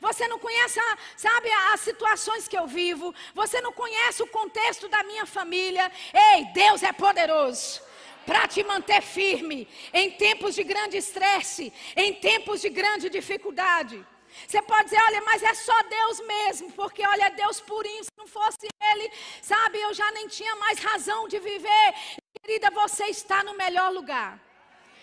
Você 0.00 0.26
não 0.26 0.40
conhece, 0.40 0.80
a, 0.80 0.98
sabe, 1.16 1.48
as 1.72 1.80
situações 1.80 2.48
que 2.48 2.58
eu 2.58 2.66
vivo. 2.66 3.14
Você 3.32 3.60
não 3.60 3.72
conhece 3.72 4.20
o 4.20 4.26
contexto 4.26 4.88
da 4.88 5.04
minha 5.04 5.24
família. 5.24 5.90
Ei, 6.12 6.46
Deus 6.46 6.82
é 6.82 6.92
poderoso 6.92 7.91
para 8.26 8.46
te 8.46 8.62
manter 8.64 9.02
firme 9.02 9.68
em 9.92 10.10
tempos 10.12 10.54
de 10.54 10.62
grande 10.62 10.96
estresse, 10.96 11.72
em 11.96 12.14
tempos 12.14 12.60
de 12.60 12.68
grande 12.68 13.08
dificuldade. 13.08 14.04
Você 14.46 14.62
pode 14.62 14.84
dizer, 14.84 15.00
olha, 15.08 15.20
mas 15.22 15.42
é 15.42 15.54
só 15.54 15.82
Deus 15.82 16.20
mesmo, 16.20 16.72
porque 16.72 17.06
olha, 17.06 17.30
Deus 17.30 17.60
purinho, 17.60 18.02
se 18.02 18.10
não 18.16 18.26
fosse 18.26 18.66
Ele, 18.90 19.10
sabe, 19.42 19.78
eu 19.80 19.92
já 19.92 20.10
nem 20.12 20.26
tinha 20.28 20.54
mais 20.56 20.78
razão 20.78 21.28
de 21.28 21.38
viver. 21.38 21.94
Querida, 22.40 22.70
você 22.70 23.04
está 23.06 23.44
no 23.44 23.54
melhor 23.54 23.92
lugar, 23.92 24.40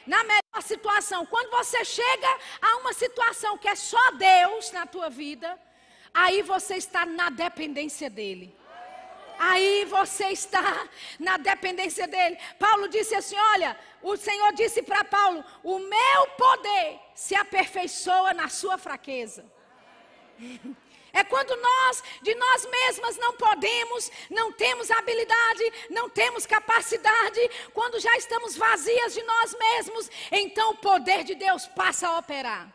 na 0.06 0.24
melhor 0.24 0.62
situação. 0.62 1.26
Quando 1.26 1.52
você 1.52 1.86
chega 1.86 2.38
a 2.62 2.78
uma 2.78 2.94
situação 2.94 3.58
que 3.58 3.68
é 3.68 3.76
só 3.76 4.12
Deus 4.12 4.72
na 4.72 4.86
tua 4.86 5.10
vida, 5.10 5.58
aí 6.14 6.42
você 6.42 6.76
está 6.76 7.06
na 7.06 7.30
dependência 7.30 8.10
dEle 8.10 8.59
aí 9.40 9.86
você 9.86 10.28
está 10.28 10.88
na 11.18 11.38
dependência 11.38 12.08
dele. 12.08 12.38
Paulo 12.60 12.90
disse 12.90 13.16
assim: 13.16 13.38
Olha, 13.54 13.76
o 14.04 14.18
Senhor 14.18 14.52
disse 14.54 14.84
para 14.84 15.04
Paulo: 15.06 15.44
O 15.64 15.80
meu 15.80 16.28
poder 16.38 17.00
se 17.16 17.34
aperfeiçoa 17.34 18.34
na 18.34 18.50
sua 18.50 18.78
fraqueza. 18.78 19.46
É 21.12 21.24
quando 21.24 21.56
nós, 21.56 22.04
de 22.22 22.36
nós 22.36 22.68
mesmas, 22.68 23.18
não 23.18 23.34
podemos, 23.34 24.12
não 24.30 24.52
temos 24.52 24.92
habilidade, 24.92 25.74
não 25.90 26.08
temos 26.08 26.46
capacidade, 26.46 27.50
quando 27.74 28.00
já 28.00 28.16
estamos 28.16 28.56
vazias 28.56 29.16
de 29.16 29.24
nós 29.24 29.58
mesmos, 29.58 30.08
então 30.32 30.70
o 30.70 30.78
poder 30.78 31.24
de 31.24 31.34
Deus 31.34 31.66
passa 31.68 32.08
a 32.08 32.20
operar. 32.20 32.72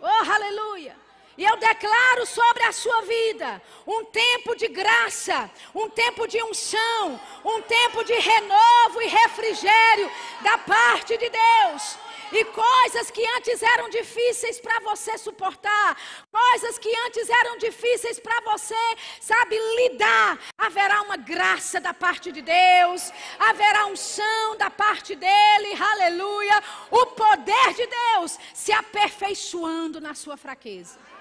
Oh, 0.00 0.30
aleluia! 0.30 0.96
E 1.36 1.44
eu 1.44 1.56
declaro 1.56 2.26
sobre 2.26 2.62
a 2.62 2.72
sua 2.72 3.02
vida 3.02 3.60
um 3.86 4.04
tempo 4.04 4.54
de 4.54 4.68
graça, 4.68 5.50
um 5.74 5.88
tempo 5.90 6.28
de 6.28 6.40
unção, 6.42 7.20
um 7.44 7.60
tempo 7.62 8.04
de 8.04 8.14
renovo 8.14 9.02
e 9.02 9.06
refrigério 9.06 10.10
da 10.42 10.58
parte 10.58 11.16
de 11.16 11.28
Deus. 11.28 11.98
E 12.32 12.44
coisas 12.46 13.10
que 13.10 13.24
antes 13.36 13.62
eram 13.62 13.88
difíceis 13.88 14.60
para 14.60 14.80
você 14.80 15.18
suportar, 15.18 15.96
coisas 16.32 16.78
que 16.78 16.92
antes 17.06 17.28
eram 17.28 17.58
difíceis 17.58 18.18
para 18.18 18.40
você, 18.40 18.96
sabe, 19.20 19.58
lidar, 19.76 20.38
haverá 20.56 21.02
uma 21.02 21.16
graça 21.16 21.80
da 21.80 21.92
parte 21.92 22.32
de 22.32 22.42
Deus, 22.42 23.12
haverá 23.38 23.86
unção 23.86 24.56
da 24.56 24.70
parte 24.70 25.14
dele, 25.14 25.80
aleluia. 25.80 26.62
O 26.90 27.06
poder 27.06 27.74
de 27.74 27.86
Deus 27.86 28.38
se 28.52 28.72
aperfeiçoando 28.72 30.00
na 30.00 30.14
sua 30.14 30.36
fraqueza 30.36 31.13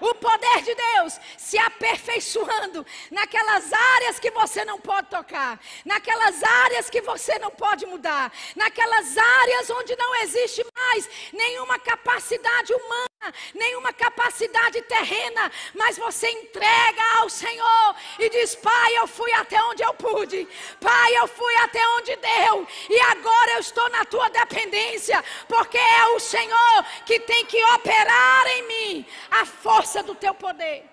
o 0.00 0.14
poder 0.14 0.62
de 0.62 0.74
Deus 0.74 1.20
se 1.36 1.58
aperfeiçoando 1.58 2.84
naquelas 3.10 3.72
áreas 3.72 4.18
que 4.18 4.30
você 4.30 4.64
não 4.64 4.80
pode 4.80 5.08
tocar, 5.08 5.60
naquelas 5.84 6.42
áreas 6.42 6.90
que 6.90 7.00
você 7.00 7.38
não 7.38 7.50
pode 7.50 7.86
mudar, 7.86 8.32
naquelas 8.56 9.16
áreas 9.16 9.70
onde 9.70 9.96
não 9.96 10.14
existe 10.22 10.64
mais 10.76 11.08
nenhuma 11.32 11.78
capacidade 11.78 12.72
humana 12.72 13.13
nenhuma 13.54 13.92
capacidade 13.92 14.80
terrena, 14.82 15.50
mas 15.74 15.96
você 15.96 16.28
entrega 16.30 17.02
ao 17.18 17.28
Senhor 17.28 17.96
e 18.18 18.28
diz: 18.30 18.54
Pai, 18.54 18.98
eu 18.98 19.06
fui 19.06 19.32
até 19.32 19.62
onde 19.64 19.82
eu 19.82 19.94
pude, 19.94 20.48
Pai, 20.80 21.16
eu 21.16 21.26
fui 21.28 21.54
até 21.56 21.86
onde 21.96 22.16
deu, 22.16 22.66
e 22.90 23.00
agora 23.00 23.52
eu 23.52 23.60
estou 23.60 23.88
na 23.90 24.04
tua 24.04 24.28
dependência, 24.28 25.22
porque 25.48 25.78
é 25.78 26.06
o 26.08 26.20
Senhor 26.20 26.84
que 27.06 27.20
tem 27.20 27.46
que 27.46 27.62
operar 27.74 28.46
em 28.48 28.62
mim 28.62 29.06
a 29.30 29.44
força 29.44 30.02
do 30.02 30.14
teu 30.14 30.34
poder. 30.34 30.84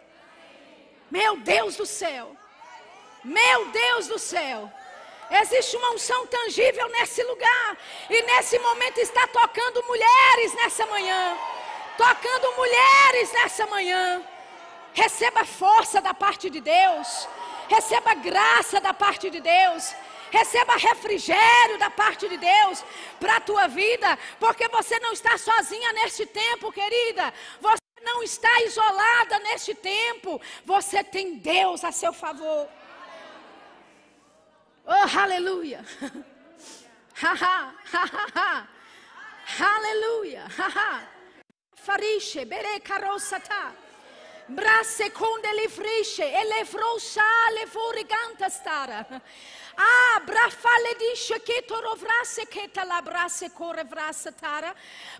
Meu 1.10 1.38
Deus 1.38 1.76
do 1.76 1.86
céu. 1.86 2.36
Meu 3.24 3.66
Deus 3.68 4.08
do 4.08 4.18
céu. 4.18 4.72
Existe 5.30 5.78
uma 5.78 5.92
unção 5.92 6.28
tangível 6.28 6.88
nesse 6.90 7.24
lugar. 7.24 7.78
E 8.10 8.22
nesse 8.24 8.58
momento 8.60 8.98
está 8.98 9.28
tocando 9.28 9.84
mulheres 9.84 10.54
nessa 10.56 10.86
manhã. 10.86 11.38
Tocando 12.02 12.56
mulheres 12.56 13.32
nessa 13.32 13.68
manhã. 13.68 14.24
Receba 14.92 15.46
força 15.46 16.02
da 16.02 16.16
parte 16.16 16.50
de 16.50 16.60
Deus. 16.60 17.28
Receba 17.70 18.16
graça 18.16 18.82
da 18.82 18.92
parte 18.92 19.30
de 19.30 19.40
Deus. 19.40 19.96
Receba 20.32 20.78
refrigério 20.78 21.78
da 21.78 21.92
parte 21.92 22.28
de 22.28 22.38
Deus 22.38 22.84
para 23.20 23.38
a 23.38 23.40
tua 23.40 23.68
vida, 23.68 24.18
porque 24.40 24.68
você 24.70 25.00
não 25.00 25.14
está 25.14 25.38
sozinha 25.38 25.94
neste 25.94 26.26
tempo, 26.26 26.72
querida. 26.72 27.32
Você 27.60 27.82
não 28.02 28.24
está 28.24 28.62
isolada 28.64 29.38
neste 29.40 29.76
tempo. 29.76 30.42
Você 30.66 31.04
tem 31.04 31.38
Deus 31.38 31.84
a 31.84 31.92
seu 31.92 32.12
favor. 32.12 32.68
Oh, 34.88 35.20
aleluia. 35.20 35.86
Aleluia. 39.60 40.46
Farisce, 41.84 42.46
bere 42.46 42.80
carrossata. 42.84 43.74
Brasse 44.46 45.12
conde 45.12 45.52
le 45.54 45.68
frisce 45.68 46.32
e 46.32 46.46
le 46.46 46.64
frossa 46.64 47.24
le 47.60 47.66
furiganta 47.66 48.50
stara. 48.50 49.04
Ah. 49.78 50.02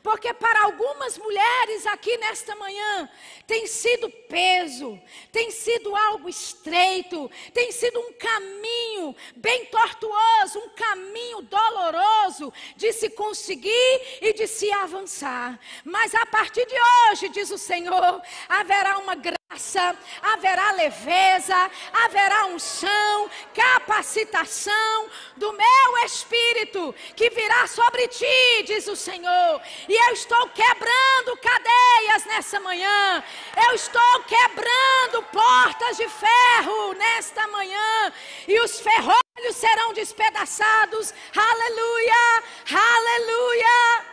Porque 0.04 0.34
para 0.34 0.64
algumas 0.64 1.18
mulheres 1.18 1.86
aqui 1.88 2.18
nesta 2.18 2.56
manhã 2.56 3.10
tem 3.48 3.68
sido 3.68 4.10
peso, 4.10 5.00
tem 5.32 5.52
sido 5.52 5.96
algo 5.96 6.30
estreito, 6.30 7.30
tem 7.54 7.72
sido 7.72 8.00
um 8.00 8.14
caminho 8.14 9.16
bem 9.36 9.66
tortuoso, 9.66 10.60
um 10.60 10.70
caminho 10.70 11.42
doloroso 11.42 12.54
de 12.76 12.92
se 12.94 13.10
conseguir 13.10 14.20
e 14.22 14.34
de 14.34 14.48
se 14.48 14.72
avançar. 14.72 15.60
Mas 15.84 16.14
a 16.14 16.26
partir 16.26 16.66
de 16.66 16.76
hoje, 17.12 17.30
diz 17.30 17.50
o 17.52 17.58
Senhor, 17.58 18.22
haverá 18.50 18.98
uma 18.98 19.16
graça, 19.52 19.96
haverá 20.22 20.72
leveza, 20.72 21.72
haverá 21.92 22.46
unção, 22.46 23.30
capacitação 23.54 25.10
do 25.36 25.52
meu 25.52 26.06
espírito 26.06 26.96
que 27.16 27.30
virá 27.30 27.68
sobre 27.68 28.08
ti, 28.08 28.64
diz 28.66 28.88
o 28.88 28.96
Senhor. 28.96 29.62
E 29.90 30.08
eu 30.08 30.14
estou 30.14 30.50
quebrando 30.50 31.38
cadeias 31.38 32.26
nessa 32.26 32.60
manhã, 32.62 33.24
eu 33.68 33.76
estou 33.76 34.24
quebrando 34.24 35.24
portas 35.32 35.98
de 35.98 36.08
ferro 36.08 36.94
nesta 36.94 37.46
manhã, 37.48 38.14
e 38.48 38.60
os 38.62 38.80
ferrolhos 38.80 39.56
serão 39.56 39.94
despedaçados. 39.94 41.14
Aleluia, 41.36 42.44
aleluia. 42.72 44.06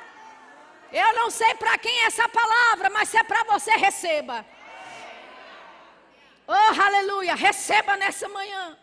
Eu 0.91 1.13
não 1.15 1.31
sei 1.31 1.55
para 1.55 1.77
quem 1.79 2.01
é 2.01 2.07
essa 2.07 2.29
palavra, 2.29 2.91
mas 2.91 3.11
se 3.11 3.19
é 3.19 3.23
para 3.23 3.45
você, 3.45 3.71
receba. 3.73 4.45
Oh, 6.51 6.81
aleluia! 6.81 7.35
Receba 7.35 7.95
nessa 7.99 8.27
manhã. 8.27 8.79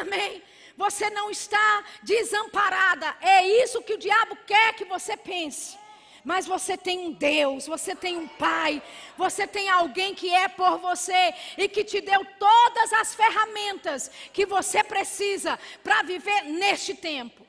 Amém. 0.00 0.42
Você 0.74 1.10
não 1.10 1.30
está 1.30 1.84
desamparada. 2.02 3.14
É 3.20 3.46
isso 3.62 3.82
que 3.82 3.92
o 3.92 3.98
diabo 3.98 4.34
quer 4.46 4.72
que 4.72 4.86
você 4.86 5.18
pense. 5.18 5.78
Mas 6.24 6.46
você 6.46 6.78
tem 6.78 6.98
um 7.00 7.12
Deus, 7.12 7.66
você 7.66 7.94
tem 7.94 8.16
um 8.16 8.26
Pai, 8.26 8.82
você 9.18 9.46
tem 9.46 9.68
alguém 9.68 10.14
que 10.14 10.34
é 10.34 10.48
por 10.48 10.78
você 10.78 11.34
e 11.58 11.68
que 11.68 11.84
te 11.84 12.00
deu 12.00 12.24
todas 12.38 12.94
as 12.94 13.14
ferramentas 13.14 14.10
que 14.32 14.46
você 14.46 14.82
precisa 14.82 15.58
para 15.82 16.02
viver 16.02 16.44
neste 16.44 16.94
tempo. 16.94 17.46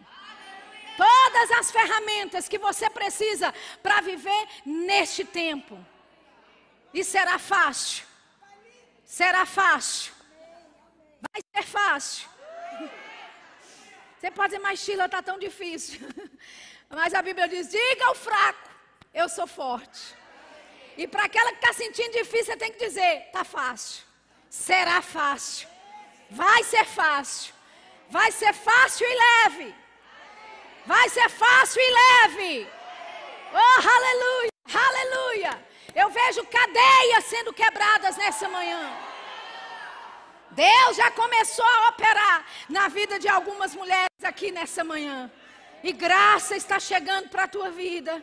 Todas 0.97 1.51
as 1.51 1.71
ferramentas 1.71 2.49
que 2.49 2.57
você 2.57 2.89
precisa 2.89 3.53
para 3.81 4.01
viver 4.01 4.47
neste 4.65 5.23
tempo. 5.23 5.79
E 6.93 7.01
será 7.01 7.39
fácil 7.39 8.14
será 9.05 9.45
fácil. 9.45 10.13
Vai 11.31 11.41
ser 11.53 11.63
fácil. 11.69 12.27
Você 14.19 14.31
pode 14.31 14.49
dizer, 14.49 14.61
mas 14.61 14.79
Sheila, 14.79 15.05
está 15.05 15.21
tão 15.21 15.37
difícil. 15.37 15.99
Mas 16.89 17.13
a 17.15 17.21
Bíblia 17.21 17.47
diz: 17.47 17.67
diga 17.69 18.05
ao 18.05 18.15
fraco, 18.15 18.69
eu 19.13 19.27
sou 19.27 19.47
forte. 19.47 20.15
E 20.97 21.07
para 21.07 21.25
aquela 21.25 21.51
que 21.51 21.57
está 21.57 21.73
sentindo 21.73 22.11
difícil, 22.11 22.45
você 22.45 22.57
tem 22.57 22.71
que 22.71 22.85
dizer: 22.85 23.23
está 23.25 23.43
fácil. 23.43 24.03
Será 24.49 25.01
fácil. 25.01 25.67
Vai 26.29 26.63
ser 26.63 26.85
fácil. 26.85 27.53
Vai 28.09 28.31
ser 28.31 28.53
fácil 28.53 29.05
e 29.07 29.15
leve. 29.15 29.75
Vai 30.85 31.09
ser 31.09 31.29
fácil 31.29 31.81
e 31.81 31.91
leve. 32.01 32.69
Oh, 33.51 33.87
aleluia, 33.97 34.51
aleluia. 34.73 35.65
Eu 35.95 36.09
vejo 36.09 36.45
cadeias 36.45 37.23
sendo 37.25 37.53
quebradas 37.53 38.17
nessa 38.17 38.49
manhã. 38.49 38.83
Deus 40.51 40.97
já 40.97 41.09
começou 41.11 41.65
a 41.65 41.89
operar 41.89 42.45
na 42.69 42.87
vida 42.89 43.17
de 43.17 43.29
algumas 43.29 43.73
mulheres 43.73 44.23
aqui 44.23 44.51
nessa 44.51 44.83
manhã. 44.83 45.31
E 45.83 45.91
graça 45.93 46.55
está 46.55 46.79
chegando 46.79 47.29
para 47.29 47.43
a 47.43 47.47
tua 47.47 47.69
vida, 47.69 48.13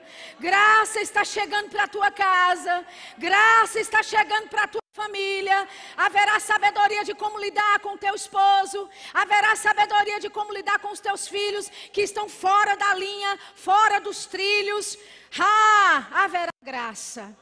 graça 0.40 1.00
está 1.00 1.24
chegando 1.24 1.70
para 1.70 1.84
a 1.84 1.88
tua 1.88 2.10
casa, 2.10 2.84
graça 3.16 3.78
está 3.78 4.02
chegando 4.02 4.48
para 4.48 4.64
a 4.64 4.68
tua 4.68 4.82
família. 4.92 5.68
Haverá 5.96 6.40
sabedoria 6.40 7.04
de 7.04 7.14
como 7.14 7.38
lidar 7.38 7.78
com 7.78 7.96
teu 7.96 8.14
esposo, 8.14 8.90
haverá 9.14 9.54
sabedoria 9.54 10.18
de 10.18 10.28
como 10.28 10.52
lidar 10.52 10.78
com 10.80 10.90
os 10.90 11.00
teus 11.00 11.28
filhos 11.28 11.70
que 11.92 12.02
estão 12.02 12.28
fora 12.28 12.76
da 12.76 12.94
linha, 12.94 13.38
fora 13.54 14.00
dos 14.00 14.26
trilhos. 14.26 14.98
Ah, 15.38 16.06
haverá 16.24 16.50
graça. 16.62 17.32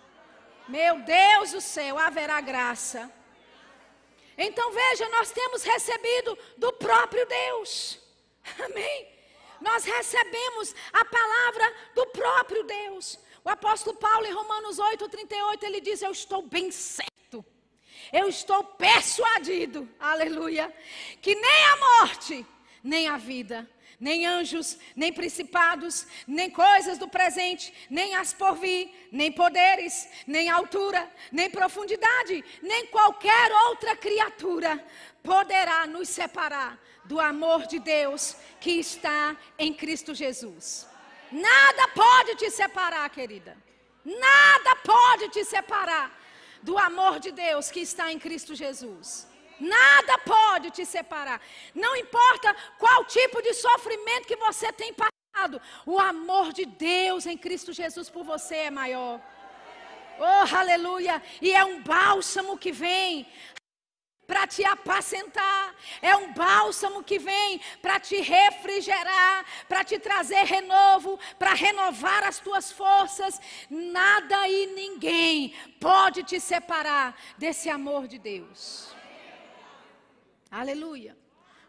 Meu 0.70 1.00
Deus 1.00 1.50
do 1.50 1.60
céu, 1.60 1.98
haverá 1.98 2.40
graça. 2.40 3.12
Então 4.38 4.70
veja, 4.72 5.08
nós 5.08 5.32
temos 5.32 5.64
recebido 5.64 6.38
do 6.56 6.72
próprio 6.74 7.26
Deus. 7.26 7.98
Amém. 8.64 9.08
Nós 9.60 9.84
recebemos 9.84 10.74
a 10.92 11.04
palavra 11.04 11.74
do 11.94 12.06
próprio 12.06 12.62
Deus. 12.62 13.18
O 13.44 13.48
apóstolo 13.48 13.96
Paulo 13.96 14.24
em 14.26 14.32
Romanos 14.32 14.78
8:38 14.78 15.62
ele 15.64 15.80
diz: 15.80 16.02
"Eu 16.02 16.12
estou 16.12 16.40
bem 16.42 16.70
certo. 16.70 17.44
Eu 18.12 18.28
estou 18.28 18.62
persuadido, 18.64 19.88
aleluia, 19.98 20.72
que 21.20 21.34
nem 21.34 21.64
a 21.64 21.76
morte, 21.76 22.46
nem 22.82 23.08
a 23.08 23.16
vida, 23.16 23.68
nem 24.00 24.26
anjos, 24.26 24.78
nem 24.96 25.12
principados, 25.12 26.06
nem 26.26 26.50
coisas 26.50 26.96
do 26.96 27.06
presente, 27.06 27.72
nem 27.90 28.14
as 28.14 28.32
por 28.32 28.56
vir, 28.56 29.08
nem 29.12 29.30
poderes, 29.30 30.08
nem 30.26 30.48
altura, 30.48 31.08
nem 31.30 31.50
profundidade, 31.50 32.42
nem 32.62 32.86
qualquer 32.86 33.52
outra 33.68 33.94
criatura 33.94 34.82
poderá 35.22 35.86
nos 35.86 36.08
separar 36.08 36.80
do 37.04 37.20
amor 37.20 37.66
de 37.66 37.78
Deus 37.78 38.34
que 38.58 38.72
está 38.72 39.36
em 39.58 39.74
Cristo 39.74 40.14
Jesus. 40.14 40.88
Nada 41.30 41.88
pode 41.88 42.36
te 42.36 42.50
separar, 42.50 43.08
querida. 43.10 43.56
Nada 44.04 44.76
pode 44.76 45.28
te 45.28 45.44
separar 45.44 46.18
do 46.62 46.78
amor 46.78 47.20
de 47.20 47.30
Deus 47.30 47.70
que 47.70 47.80
está 47.80 48.10
em 48.10 48.18
Cristo 48.18 48.54
Jesus. 48.54 49.26
Nada 49.60 50.18
pode 50.18 50.70
te 50.70 50.84
separar. 50.86 51.40
Não 51.74 51.94
importa 51.94 52.54
qual 52.78 53.04
tipo 53.04 53.42
de 53.42 53.52
sofrimento 53.54 54.26
que 54.26 54.36
você 54.36 54.72
tem 54.72 54.92
passado, 54.92 55.60
o 55.86 55.98
amor 55.98 56.52
de 56.52 56.64
Deus 56.64 57.26
em 57.26 57.36
Cristo 57.36 57.72
Jesus 57.72 58.08
por 58.08 58.24
você 58.24 58.56
é 58.56 58.70
maior. 58.70 59.20
Oh, 60.18 60.56
aleluia! 60.56 61.22
E 61.40 61.52
é 61.52 61.64
um 61.64 61.82
bálsamo 61.82 62.58
que 62.58 62.72
vem 62.72 63.26
para 64.26 64.46
te 64.46 64.64
apacentar, 64.64 65.74
é 66.00 66.14
um 66.14 66.32
bálsamo 66.32 67.02
que 67.02 67.18
vem 67.18 67.60
para 67.82 67.98
te 67.98 68.20
refrigerar, 68.20 69.44
para 69.68 69.82
te 69.82 69.98
trazer 69.98 70.44
renovo, 70.44 71.18
para 71.36 71.52
renovar 71.52 72.22
as 72.22 72.38
tuas 72.38 72.70
forças. 72.70 73.40
Nada 73.68 74.46
e 74.46 74.66
ninguém 74.66 75.52
pode 75.80 76.22
te 76.22 76.38
separar 76.38 77.16
desse 77.38 77.68
amor 77.68 78.06
de 78.06 78.18
Deus. 78.18 78.99
Aleluia. 80.50 81.16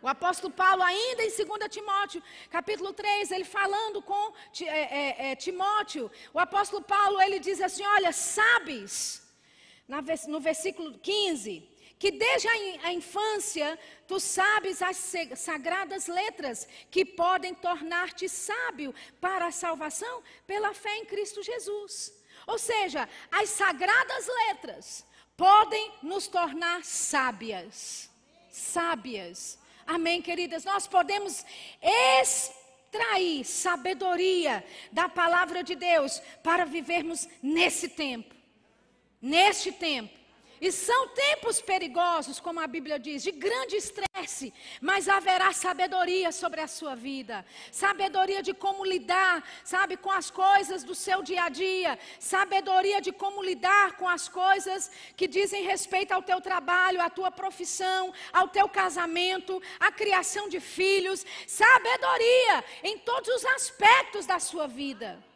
O 0.01 0.07
apóstolo 0.07 0.51
Paulo, 0.51 0.81
ainda 0.81 1.23
em 1.23 1.29
2 1.29 1.69
Timóteo, 1.69 2.23
capítulo 2.49 2.91
3, 2.91 3.29
ele 3.29 3.43
falando 3.43 4.01
com 4.01 4.33
é, 4.61 4.65
é, 4.65 5.31
é, 5.31 5.35
Timóteo, 5.35 6.09
o 6.33 6.39
apóstolo 6.39 6.81
Paulo, 6.81 7.21
ele 7.21 7.39
diz 7.39 7.61
assim: 7.61 7.85
Olha, 7.85 8.11
sabes, 8.11 9.21
no 10.27 10.39
versículo 10.39 10.97
15, 10.97 11.69
que 11.99 12.09
desde 12.09 12.47
a 12.47 12.91
infância 12.91 13.77
tu 14.07 14.19
sabes 14.19 14.81
as 14.81 14.97
sagradas 15.35 16.07
letras 16.07 16.67
que 16.89 17.05
podem 17.05 17.53
tornar-te 17.53 18.27
sábio 18.27 18.95
para 19.19 19.45
a 19.45 19.51
salvação 19.51 20.23
pela 20.47 20.73
fé 20.73 20.97
em 20.97 21.05
Cristo 21.05 21.43
Jesus. 21.43 22.11
Ou 22.47 22.57
seja, 22.57 23.07
as 23.31 23.49
sagradas 23.51 24.25
letras 24.47 25.05
podem 25.37 25.91
nos 26.01 26.27
tornar 26.27 26.83
sábias. 26.83 28.10
Sábias. 28.51 29.57
Amém, 29.85 30.21
queridas? 30.21 30.63
Nós 30.63 30.87
podemos 30.87 31.45
extrair 31.81 33.43
sabedoria 33.43 34.63
da 34.91 35.09
palavra 35.09 35.63
de 35.63 35.75
Deus 35.75 36.21
para 36.43 36.65
vivermos 36.65 37.27
nesse 37.41 37.89
tempo. 37.89 38.35
Neste 39.21 39.71
tempo. 39.71 40.20
E 40.61 40.71
são 40.71 41.07
tempos 41.07 41.59
perigosos, 41.59 42.39
como 42.39 42.59
a 42.59 42.67
Bíblia 42.67 42.99
diz, 42.99 43.23
de 43.23 43.31
grande 43.31 43.75
estresse, 43.77 44.53
mas 44.79 45.09
haverá 45.09 45.51
sabedoria 45.51 46.31
sobre 46.31 46.61
a 46.61 46.67
sua 46.67 46.93
vida. 46.93 47.43
Sabedoria 47.71 48.43
de 48.43 48.53
como 48.53 48.85
lidar, 48.85 49.43
sabe, 49.63 49.97
com 49.97 50.11
as 50.11 50.29
coisas 50.29 50.83
do 50.83 50.93
seu 50.93 51.23
dia 51.23 51.45
a 51.45 51.49
dia. 51.49 51.97
Sabedoria 52.19 53.01
de 53.01 53.11
como 53.11 53.41
lidar 53.41 53.97
com 53.97 54.07
as 54.07 54.29
coisas 54.29 54.91
que 55.15 55.27
dizem 55.27 55.63
respeito 55.63 56.11
ao 56.11 56.21
teu 56.21 56.39
trabalho, 56.39 57.01
à 57.01 57.09
tua 57.09 57.31
profissão, 57.31 58.13
ao 58.31 58.47
teu 58.47 58.69
casamento, 58.69 59.59
à 59.79 59.91
criação 59.91 60.47
de 60.47 60.59
filhos. 60.59 61.25
Sabedoria 61.47 62.63
em 62.83 62.99
todos 62.99 63.29
os 63.29 63.45
aspectos 63.45 64.27
da 64.27 64.39
sua 64.39 64.67
vida. 64.67 65.30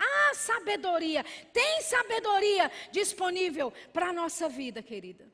Há 0.00 0.34
sabedoria, 0.34 1.22
tem 1.52 1.82
sabedoria 1.82 2.70
disponível 2.90 3.70
para 3.92 4.08
a 4.08 4.12
nossa 4.12 4.48
vida, 4.48 4.82
querida. 4.82 5.30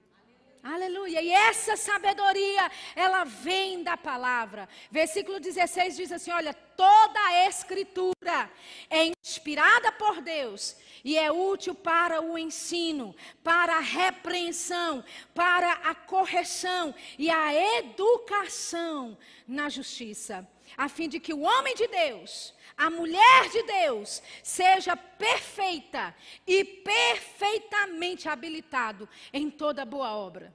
Aleluia. 0.60 1.22
E 1.22 1.30
essa 1.30 1.76
sabedoria, 1.76 2.68
ela 2.96 3.22
vem 3.22 3.84
da 3.84 3.96
palavra. 3.96 4.68
Versículo 4.90 5.38
16 5.38 5.96
diz 5.96 6.10
assim: 6.10 6.32
Olha, 6.32 6.52
toda 6.52 7.20
a 7.20 7.46
escritura 7.46 8.50
é 8.90 9.12
inspirada 9.22 9.92
por 9.92 10.20
Deus 10.20 10.76
e 11.04 11.16
é 11.16 11.30
útil 11.30 11.72
para 11.72 12.20
o 12.20 12.36
ensino, 12.36 13.14
para 13.44 13.76
a 13.76 13.80
repreensão, 13.80 15.04
para 15.32 15.70
a 15.72 15.94
correção 15.94 16.92
e 17.16 17.30
a 17.30 17.78
educação 17.78 19.16
na 19.46 19.68
justiça, 19.68 20.44
a 20.76 20.88
fim 20.88 21.08
de 21.08 21.20
que 21.20 21.32
o 21.32 21.42
homem 21.42 21.76
de 21.76 21.86
Deus 21.86 22.55
a 22.76 22.90
mulher 22.90 23.48
de 23.50 23.62
Deus 23.62 24.22
seja 24.42 24.96
perfeita 24.96 26.14
e 26.46 26.62
perfeitamente 26.64 28.28
habilitado 28.28 29.08
em 29.32 29.50
toda 29.50 29.84
boa 29.84 30.12
obra. 30.12 30.54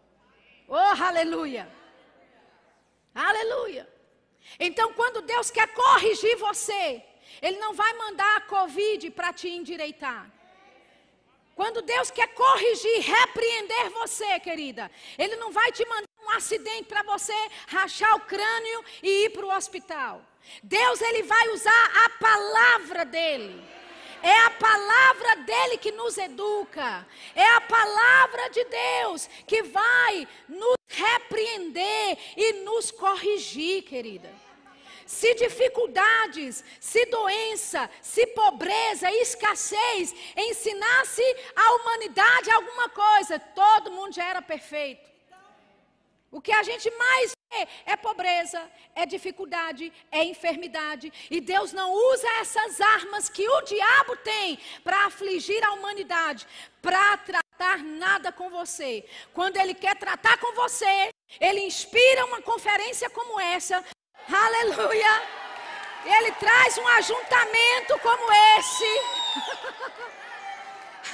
Oh, 0.68 1.04
aleluia! 1.04 1.68
Aleluia! 3.14 3.92
Então, 4.60 4.94
quando 4.94 5.22
Deus 5.22 5.50
quer 5.50 5.68
corrigir 5.74 6.38
você, 6.38 7.04
Ele 7.42 7.58
não 7.58 7.74
vai 7.74 7.92
mandar 7.94 8.38
a 8.38 8.42
Covid 8.42 9.10
para 9.12 9.34
te 9.34 9.50
endireitar. 9.50 10.32
Quando 11.56 11.82
Deus 11.82 12.10
quer 12.10 12.28
corrigir, 12.34 13.02
repreender 13.02 13.90
você, 13.92 14.40
querida, 14.40 14.90
Ele 15.18 15.36
não 15.36 15.52
vai 15.52 15.72
te 15.72 15.86
mandar 15.86 16.08
um 16.22 16.30
acidente 16.30 16.86
para 16.86 17.04
você 17.04 17.34
rachar 17.68 18.16
o 18.16 18.22
crânio 18.22 18.86
e 19.02 19.26
ir 19.26 19.30
para 19.32 19.46
o 19.46 19.56
hospital. 19.56 20.31
Deus 20.64 21.02
ele 21.02 21.24
vai 21.24 21.50
usar 21.50 22.06
a 22.06 22.10
palavra 22.10 23.06
dele. 23.06 23.64
É 24.24 24.40
a 24.42 24.50
palavra 24.52 25.36
dele 25.38 25.78
que 25.78 25.92
nos 25.92 26.18
educa. 26.18 27.08
É 27.36 27.48
a 27.56 27.62
palavra 27.62 28.50
de 28.50 28.64
Deus 28.66 29.28
que 29.48 29.64
vai 29.64 30.28
nos 30.48 30.76
repreender 30.88 32.18
e 32.38 32.54
nos 32.64 32.92
corrigir, 32.92 33.84
querida. 33.84 34.32
Se 35.06 35.34
dificuldades, 35.36 36.64
se 36.80 37.06
doença, 37.08 37.90
se 38.02 38.26
pobreza, 38.28 39.12
escassez 39.12 40.16
ensinasse 40.38 41.22
à 41.54 41.74
humanidade 41.74 42.50
alguma 42.50 42.88
coisa, 42.90 43.38
todo 43.38 43.92
mundo 43.92 44.14
já 44.14 44.26
era 44.30 44.42
perfeito. 44.42 45.10
O 46.32 46.40
que 46.40 46.54
a 46.54 46.64
gente 46.64 46.90
mais 46.92 47.34
é 47.86 47.96
pobreza, 47.96 48.62
é 48.96 49.06
dificuldade, 49.06 49.92
é 50.12 50.24
enfermidade. 50.24 51.12
E 51.30 51.42
Deus 51.42 51.74
não 51.74 51.92
usa 51.94 52.28
essas 52.40 52.80
armas 52.80 53.30
que 53.30 53.48
o 53.48 53.62
diabo 53.62 54.16
tem 54.18 54.58
para 54.84 55.06
afligir 55.06 55.64
a 55.66 55.74
humanidade, 55.74 56.48
para 56.82 57.18
tratar 57.18 57.84
nada 57.84 58.32
com 58.32 58.50
você. 58.50 59.06
Quando 59.34 59.58
ele 59.58 59.74
quer 59.74 59.96
tratar 59.96 60.38
com 60.38 60.54
você, 60.54 61.10
ele 61.40 61.62
inspira 61.62 62.26
uma 62.26 62.42
conferência 62.42 63.10
como 63.10 63.40
essa. 63.40 63.84
Aleluia! 64.28 65.42
Ele 66.04 66.32
traz 66.34 66.78
um 66.78 66.88
ajuntamento 66.88 68.00
como 68.00 68.32
esse. 68.58 69.02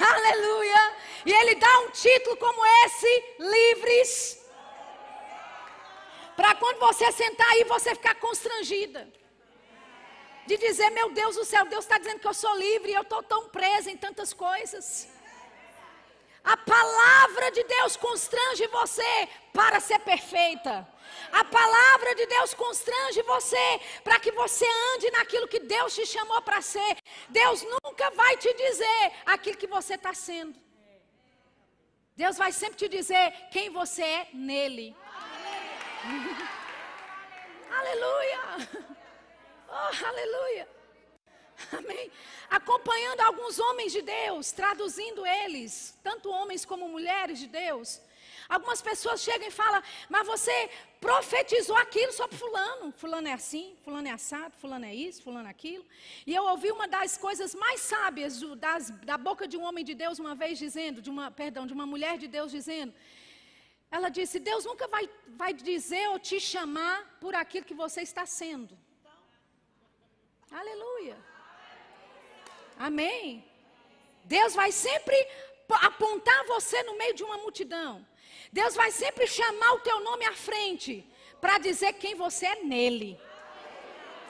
Aleluia! 0.00 0.96
E 1.26 1.32
ele 1.32 1.56
dá 1.56 1.80
um 1.80 1.90
título 1.90 2.36
como 2.36 2.64
esse: 2.84 3.24
Livres 3.38 4.37
você 6.78 7.10
sentar 7.12 7.48
aí, 7.50 7.64
você 7.64 7.94
ficar 7.94 8.14
constrangida. 8.16 9.12
De 10.46 10.56
dizer, 10.56 10.90
meu 10.90 11.10
Deus 11.10 11.36
do 11.36 11.44
céu, 11.44 11.64
Deus 11.66 11.84
está 11.84 11.98
dizendo 11.98 12.20
que 12.20 12.26
eu 12.26 12.34
sou 12.34 12.54
livre 12.56 12.90
e 12.90 12.94
eu 12.94 13.02
estou 13.02 13.22
tão 13.22 13.48
presa 13.50 13.90
em 13.90 13.96
tantas 13.96 14.32
coisas. 14.32 15.08
A 16.42 16.56
palavra 16.56 17.50
de 17.50 17.62
Deus 17.64 17.96
constrange 17.96 18.66
você 18.68 19.28
para 19.52 19.80
ser 19.80 19.98
perfeita. 19.98 20.88
A 21.32 21.44
palavra 21.44 22.14
de 22.14 22.24
Deus 22.26 22.54
constrange 22.54 23.20
você 23.22 23.80
para 24.02 24.18
que 24.18 24.30
você 24.32 24.66
ande 24.94 25.10
naquilo 25.10 25.48
que 25.48 25.60
Deus 25.60 25.94
te 25.94 26.06
chamou 26.06 26.40
para 26.40 26.62
ser. 26.62 26.96
Deus 27.28 27.62
nunca 27.62 28.10
vai 28.12 28.36
te 28.38 28.52
dizer 28.54 29.12
aquilo 29.26 29.58
que 29.58 29.66
você 29.66 29.94
está 29.94 30.14
sendo. 30.14 30.58
Deus 32.16 32.36
vai 32.36 32.50
sempre 32.50 32.76
te 32.76 32.88
dizer 32.88 33.32
quem 33.50 33.70
você 33.70 34.02
é 34.02 34.28
nele. 34.32 34.96
Aleluia! 37.70 38.68
Oh, 39.70 40.06
aleluia! 40.06 40.68
Amém. 41.72 42.10
Acompanhando 42.48 43.20
alguns 43.20 43.58
homens 43.58 43.92
de 43.92 44.02
Deus, 44.02 44.52
traduzindo 44.52 45.26
eles, 45.26 45.98
tanto 46.02 46.30
homens 46.30 46.64
como 46.64 46.88
mulheres 46.88 47.38
de 47.38 47.46
Deus. 47.46 48.00
Algumas 48.48 48.80
pessoas 48.80 49.20
chegam 49.20 49.46
e 49.46 49.50
falam, 49.50 49.82
mas 50.08 50.26
você 50.26 50.70
profetizou 50.98 51.76
aquilo 51.76 52.12
sobre 52.12 52.34
fulano. 52.36 52.90
Fulano 52.92 53.28
é 53.28 53.34
assim, 53.34 53.76
fulano 53.84 54.08
é 54.08 54.10
assado, 54.10 54.54
fulano 54.56 54.86
é 54.86 54.94
isso, 54.94 55.22
fulano 55.22 55.48
é 55.48 55.50
aquilo. 55.50 55.84
E 56.26 56.34
eu 56.34 56.44
ouvi 56.44 56.72
uma 56.72 56.88
das 56.88 57.18
coisas 57.18 57.54
mais 57.54 57.80
sábias 57.80 58.40
do, 58.40 58.56
das, 58.56 58.88
da 59.04 59.18
boca 59.18 59.46
de 59.46 59.58
um 59.58 59.64
homem 59.64 59.84
de 59.84 59.94
Deus 59.94 60.18
uma 60.18 60.34
vez 60.34 60.58
dizendo, 60.58 61.02
de 61.02 61.10
uma, 61.10 61.30
perdão, 61.30 61.66
de 61.66 61.74
uma 61.74 61.84
mulher 61.84 62.16
de 62.16 62.26
Deus 62.26 62.50
dizendo, 62.50 62.94
ela 63.90 64.08
disse: 64.08 64.38
Deus 64.38 64.64
nunca 64.64 64.86
vai, 64.86 65.08
vai 65.28 65.52
dizer 65.52 66.08
ou 66.08 66.18
te 66.18 66.38
chamar 66.40 67.18
por 67.20 67.34
aquilo 67.34 67.64
que 67.64 67.74
você 67.74 68.02
está 68.02 68.26
sendo. 68.26 68.76
Aleluia. 70.50 71.16
Amém. 72.78 73.44
Deus 74.24 74.54
vai 74.54 74.70
sempre 74.72 75.16
apontar 75.68 76.44
você 76.46 76.82
no 76.82 76.96
meio 76.96 77.14
de 77.14 77.24
uma 77.24 77.38
multidão. 77.38 78.06
Deus 78.52 78.74
vai 78.74 78.90
sempre 78.90 79.26
chamar 79.26 79.72
o 79.74 79.80
teu 79.80 80.00
nome 80.00 80.24
à 80.24 80.34
frente 80.34 81.04
para 81.40 81.58
dizer 81.58 81.92
quem 81.94 82.14
você 82.14 82.46
é 82.46 82.62
nele. 82.62 83.20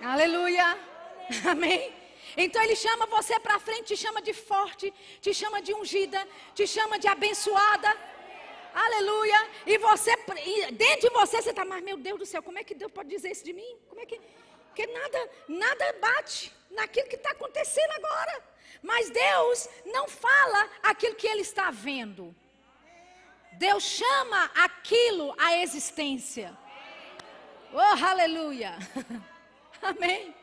Aleluia. 0.03 0.79
Amém. 1.49 1.93
Então 2.37 2.63
ele 2.63 2.77
chama 2.77 3.07
você 3.07 3.39
para 3.41 3.59
frente, 3.59 3.95
te 3.95 3.97
chama 3.97 4.21
de 4.23 4.33
forte, 4.33 4.93
te 5.21 5.33
chama 5.35 5.61
de 5.61 5.73
ungida, 5.73 6.27
te 6.55 6.67
chama 6.67 6.99
de 6.99 7.09
abençoada. 7.09 7.97
Aleluia. 8.75 9.51
E 9.67 9.79
você, 9.79 10.15
dentro 10.73 11.09
de 11.09 11.15
você, 11.15 11.43
você 11.43 11.51
está, 11.51 11.65
mas 11.65 11.83
meu 11.83 11.97
Deus 11.97 12.19
do 12.19 12.27
céu, 12.27 12.43
como 12.43 12.59
é 12.59 12.65
que 12.65 12.75
Deus 12.75 12.93
pode 12.93 13.09
dizer 13.09 13.31
isso 13.31 13.45
de 13.45 13.53
mim? 13.53 13.77
Como 13.89 14.01
é 14.01 14.07
que. 14.07 14.21
Porque 14.69 14.87
nada, 14.87 15.31
nada 15.49 15.93
bate 16.01 16.53
naquilo 16.71 17.09
que 17.09 17.17
está 17.17 17.31
acontecendo 17.31 17.93
agora. 17.93 18.43
Mas 18.83 19.11
Deus 19.11 19.69
não 19.87 20.09
fala 20.09 20.71
aquilo 20.83 21.17
que 21.17 21.27
Ele 21.27 21.41
está 21.41 21.71
vendo. 21.71 22.35
Deus 23.55 23.83
chama 23.83 24.51
aquilo 24.55 25.35
à 25.37 25.57
existência. 25.57 26.57
Oh, 27.73 28.05
aleluia. 28.05 28.79
Amém. 29.83 30.35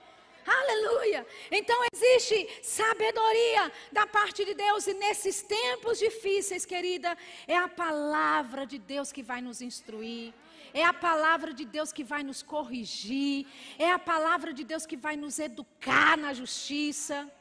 Aleluia! 0.45 1.25
Então 1.49 1.75
existe 1.91 2.47
sabedoria 2.61 3.71
da 3.91 4.05
parte 4.05 4.45
de 4.45 4.53
Deus, 4.53 4.85
e 4.85 4.93
nesses 4.93 5.41
tempos 5.41 5.97
difíceis, 5.97 6.65
querida, 6.65 7.17
é 7.47 7.57
a 7.57 7.67
palavra 7.67 8.65
de 8.65 8.77
Deus 8.77 9.11
que 9.11 9.23
vai 9.23 9.41
nos 9.41 9.61
instruir. 9.61 10.33
É 10.71 10.83
a 10.83 10.93
palavra 10.93 11.53
de 11.53 11.65
Deus 11.65 11.91
que 11.91 12.03
vai 12.03 12.21
nos 12.21 12.43
corrigir. 12.43 13.47
É 13.79 13.91
a 13.91 13.97
palavra 13.97 14.53
de 14.53 14.63
Deus 14.63 14.85
que 14.85 14.97
vai 14.97 15.15
nos 15.15 15.39
educar 15.39 16.17
na 16.17 16.33
justiça. 16.33 17.31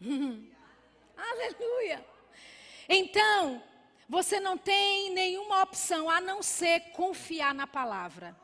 Aleluia! 1.16 2.04
Então, 2.88 3.62
você 4.08 4.38
não 4.38 4.58
tem 4.58 5.12
nenhuma 5.12 5.62
opção 5.62 6.10
a 6.10 6.20
não 6.20 6.42
ser 6.42 6.80
confiar 6.90 7.54
na 7.54 7.66
palavra. 7.66 8.36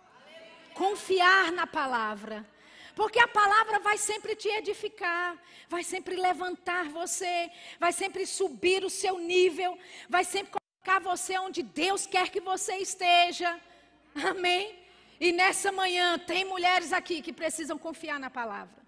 Confiar 0.75 1.53
na 1.53 1.67
palavra. 1.67 2.47
Porque 2.95 3.19
a 3.19 3.29
palavra 3.29 3.79
vai 3.79 3.97
sempre 3.97 4.35
te 4.37 4.49
edificar, 4.49 5.37
vai 5.69 5.83
sempre 5.83 6.15
levantar 6.17 6.89
você, 6.89 7.51
vai 7.79 7.93
sempre 7.93 8.27
subir 8.27 8.85
o 8.85 8.91
seu 8.91 9.19
nível, 9.19 9.79
vai 10.09 10.25
sempre 10.25 10.53
colocar 10.53 11.01
você 11.01 11.39
onde 11.39 11.63
Deus 11.63 12.07
quer 12.07 12.29
que 12.29 12.41
você 12.41 12.77
esteja. 12.77 13.59
Amém? 14.15 14.79
E 15.19 15.33
nessa 15.33 15.73
manhã 15.73 16.19
tem 16.19 16.45
mulheres 16.45 16.93
aqui 16.93 17.23
que 17.23 17.33
precisam 17.33 17.79
confiar 17.79 18.19
na 18.21 18.29
palavra. 18.29 18.83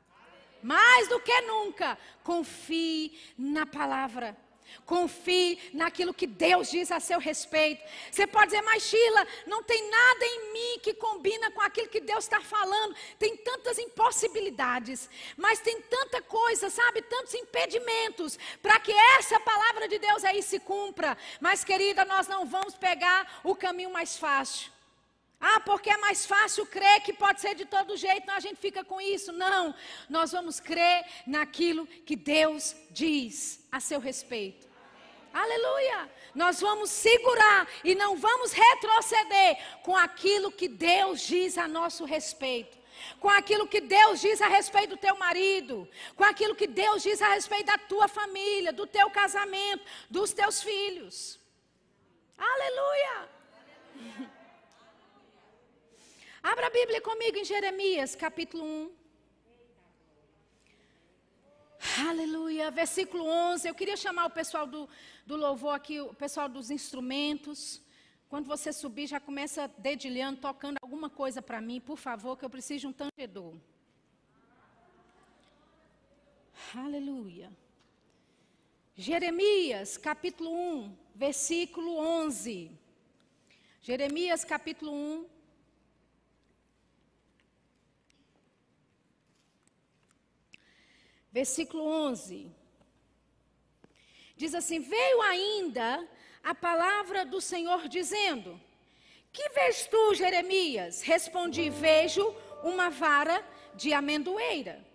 Mais 0.63 1.09
do 1.09 1.21
que 1.21 1.41
nunca, 1.43 1.99
confie 2.23 3.19
na 3.39 3.65
palavra. 3.65 4.37
Confie 4.85 5.59
naquilo 5.73 6.13
que 6.13 6.27
Deus 6.27 6.71
diz 6.71 6.91
a 6.93 7.01
seu 7.01 7.19
respeito. 7.19 7.83
Você 8.11 8.27
pode 8.27 8.47
dizer, 8.47 8.63
mas 8.63 8.83
Sheila, 8.83 9.27
não 9.47 9.63
tem 9.63 9.89
nada 9.91 10.25
em 10.27 10.53
mim 10.53 10.79
que 10.83 10.95
combina 10.95 11.51
com 11.51 11.61
aquilo 11.61 11.89
que 11.89 12.01
Deus 12.01 12.25
está 12.25 12.41
falando. 12.41 12.95
Tem 13.19 13.37
tantas 13.37 13.79
impossibilidades, 13.79 15.09
mas 15.37 15.61
tem 15.61 15.81
tanta 15.83 16.21
coisa, 16.23 16.69
sabe? 16.69 17.03
Tantos 17.03 17.35
impedimentos 17.35 18.39
para 18.61 18.79
que 18.81 18.93
essa 19.19 19.41
palavra 19.41 19.89
de 19.89 19.99
Deus 19.99 20.25
aí 20.25 20.43
se 20.43 20.61
cumpra. 20.61 21.17
Mas, 21.41 21.65
querida, 21.65 22.05
nós 22.05 22.29
não 22.29 22.45
vamos 22.45 22.75
pegar 22.75 23.41
o 23.43 23.55
caminho 23.55 23.91
mais 23.91 24.17
fácil. 24.17 24.74
Ah, 25.47 25.61
porque 25.61 25.91
é 25.91 25.97
mais 25.99 26.25
fácil 26.25 26.65
crer 26.65 27.03
que 27.03 27.13
pode 27.13 27.39
ser 27.43 27.55
de 27.55 27.67
todo 27.67 27.99
jeito, 27.99 28.23
então 28.23 28.35
a 28.35 28.41
gente 28.41 28.57
fica 28.57 28.83
com 28.83 28.99
isso. 28.99 29.31
Não, 29.31 29.75
nós 30.09 30.33
vamos 30.33 30.59
crer 30.59 31.05
naquilo 31.27 31.87
que 31.87 32.17
Deus 32.17 32.75
diz 32.91 33.63
a 33.71 33.79
seu 33.79 34.01
respeito. 34.01 34.67
Aleluia! 35.35 36.11
Nós 36.35 36.63
vamos 36.63 36.89
segurar 36.89 37.69
e 37.85 37.95
não 37.95 38.17
vamos 38.17 38.53
retroceder 38.53 39.59
com 39.83 39.95
aquilo 39.95 40.51
que 40.51 40.67
Deus 40.67 41.21
diz 41.21 41.59
a 41.59 41.69
nosso 41.69 42.07
respeito. 42.07 42.79
Com 43.21 43.29
aquilo 43.29 43.69
que 43.69 43.83
Deus 43.83 44.23
diz 44.23 44.41
a 44.41 44.49
respeito 44.49 44.91
do 44.91 44.97
teu 44.97 45.15
marido, 45.19 45.87
com 46.17 46.25
aquilo 46.25 46.55
que 46.55 46.67
Deus 46.67 47.03
diz 47.03 47.21
a 47.21 47.35
respeito 47.35 47.67
da 47.67 47.77
tua 47.77 48.09
família, 48.09 48.73
do 48.73 48.87
teu 48.87 49.11
casamento, 49.11 49.85
dos 50.09 50.33
teus 50.33 50.63
filhos. 50.63 51.39
Aleluia! 52.39 53.29
Abra 56.53 56.67
a 56.67 56.71
Bíblia 56.71 57.01
comigo 57.01 57.39
em 57.39 57.45
Jeremias, 57.53 58.15
capítulo 58.15 58.63
1. 58.63 58.93
Aleluia, 62.07 62.71
versículo 62.71 63.25
11. 63.25 63.67
Eu 63.67 63.75
queria 63.75 63.97
chamar 63.97 64.27
o 64.27 64.31
pessoal 64.31 64.67
do, 64.67 64.87
do 65.25 65.37
louvor 65.37 65.75
aqui, 65.75 65.99
o 66.03 66.13
pessoal 66.13 66.47
dos 66.47 66.71
instrumentos. 66.71 67.81
Quando 68.29 68.47
você 68.47 68.75
subir, 68.75 69.07
já 69.07 69.19
começa 69.19 69.69
dedilhando, 69.79 70.43
tocando 70.43 70.77
alguma 70.83 71.09
coisa 71.09 71.41
para 71.41 71.63
mim, 71.63 71.81
por 71.81 71.97
favor, 71.97 72.37
que 72.37 72.45
eu 72.45 72.51
preciso 72.51 72.81
de 72.81 72.87
um 72.89 72.93
tangedor. 72.93 73.55
Aleluia. 76.75 77.51
Jeremias, 78.95 79.97
capítulo 79.97 80.53
1, 80.53 80.95
versículo 81.15 81.97
11. 81.97 82.71
Jeremias, 83.81 84.45
capítulo 84.45 84.93
1, 84.93 85.34
versículo 91.35 91.85
11. 91.85 92.49
Diz 94.37 94.55
assim: 94.55 94.79
Veio 94.79 95.21
ainda 95.23 96.09
a 96.45 96.55
palavra 96.55 97.27
do 97.27 97.41
Senhor 97.41 97.89
dizendo: 97.89 98.59
Que 99.33 99.49
vês 99.49 99.89
tu, 99.89 100.15
Jeremias? 100.15 101.03
Respondi: 101.03 101.69
Vejo 101.69 102.25
uma 102.63 102.89
vara 102.89 103.45
de 103.75 103.93
amendoeira. 103.93 104.87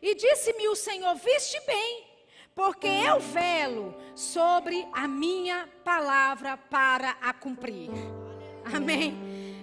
E 0.00 0.14
disse-me 0.14 0.68
o 0.68 0.76
Senhor: 0.76 1.16
Viste 1.16 1.60
bem, 1.66 2.06
porque 2.54 2.86
eu 2.86 3.18
velo 3.18 3.96
sobre 4.14 4.86
a 4.92 5.08
minha 5.08 5.68
palavra 5.82 6.56
para 6.56 7.16
a 7.20 7.32
cumprir. 7.32 7.90
Amém. 8.72 9.12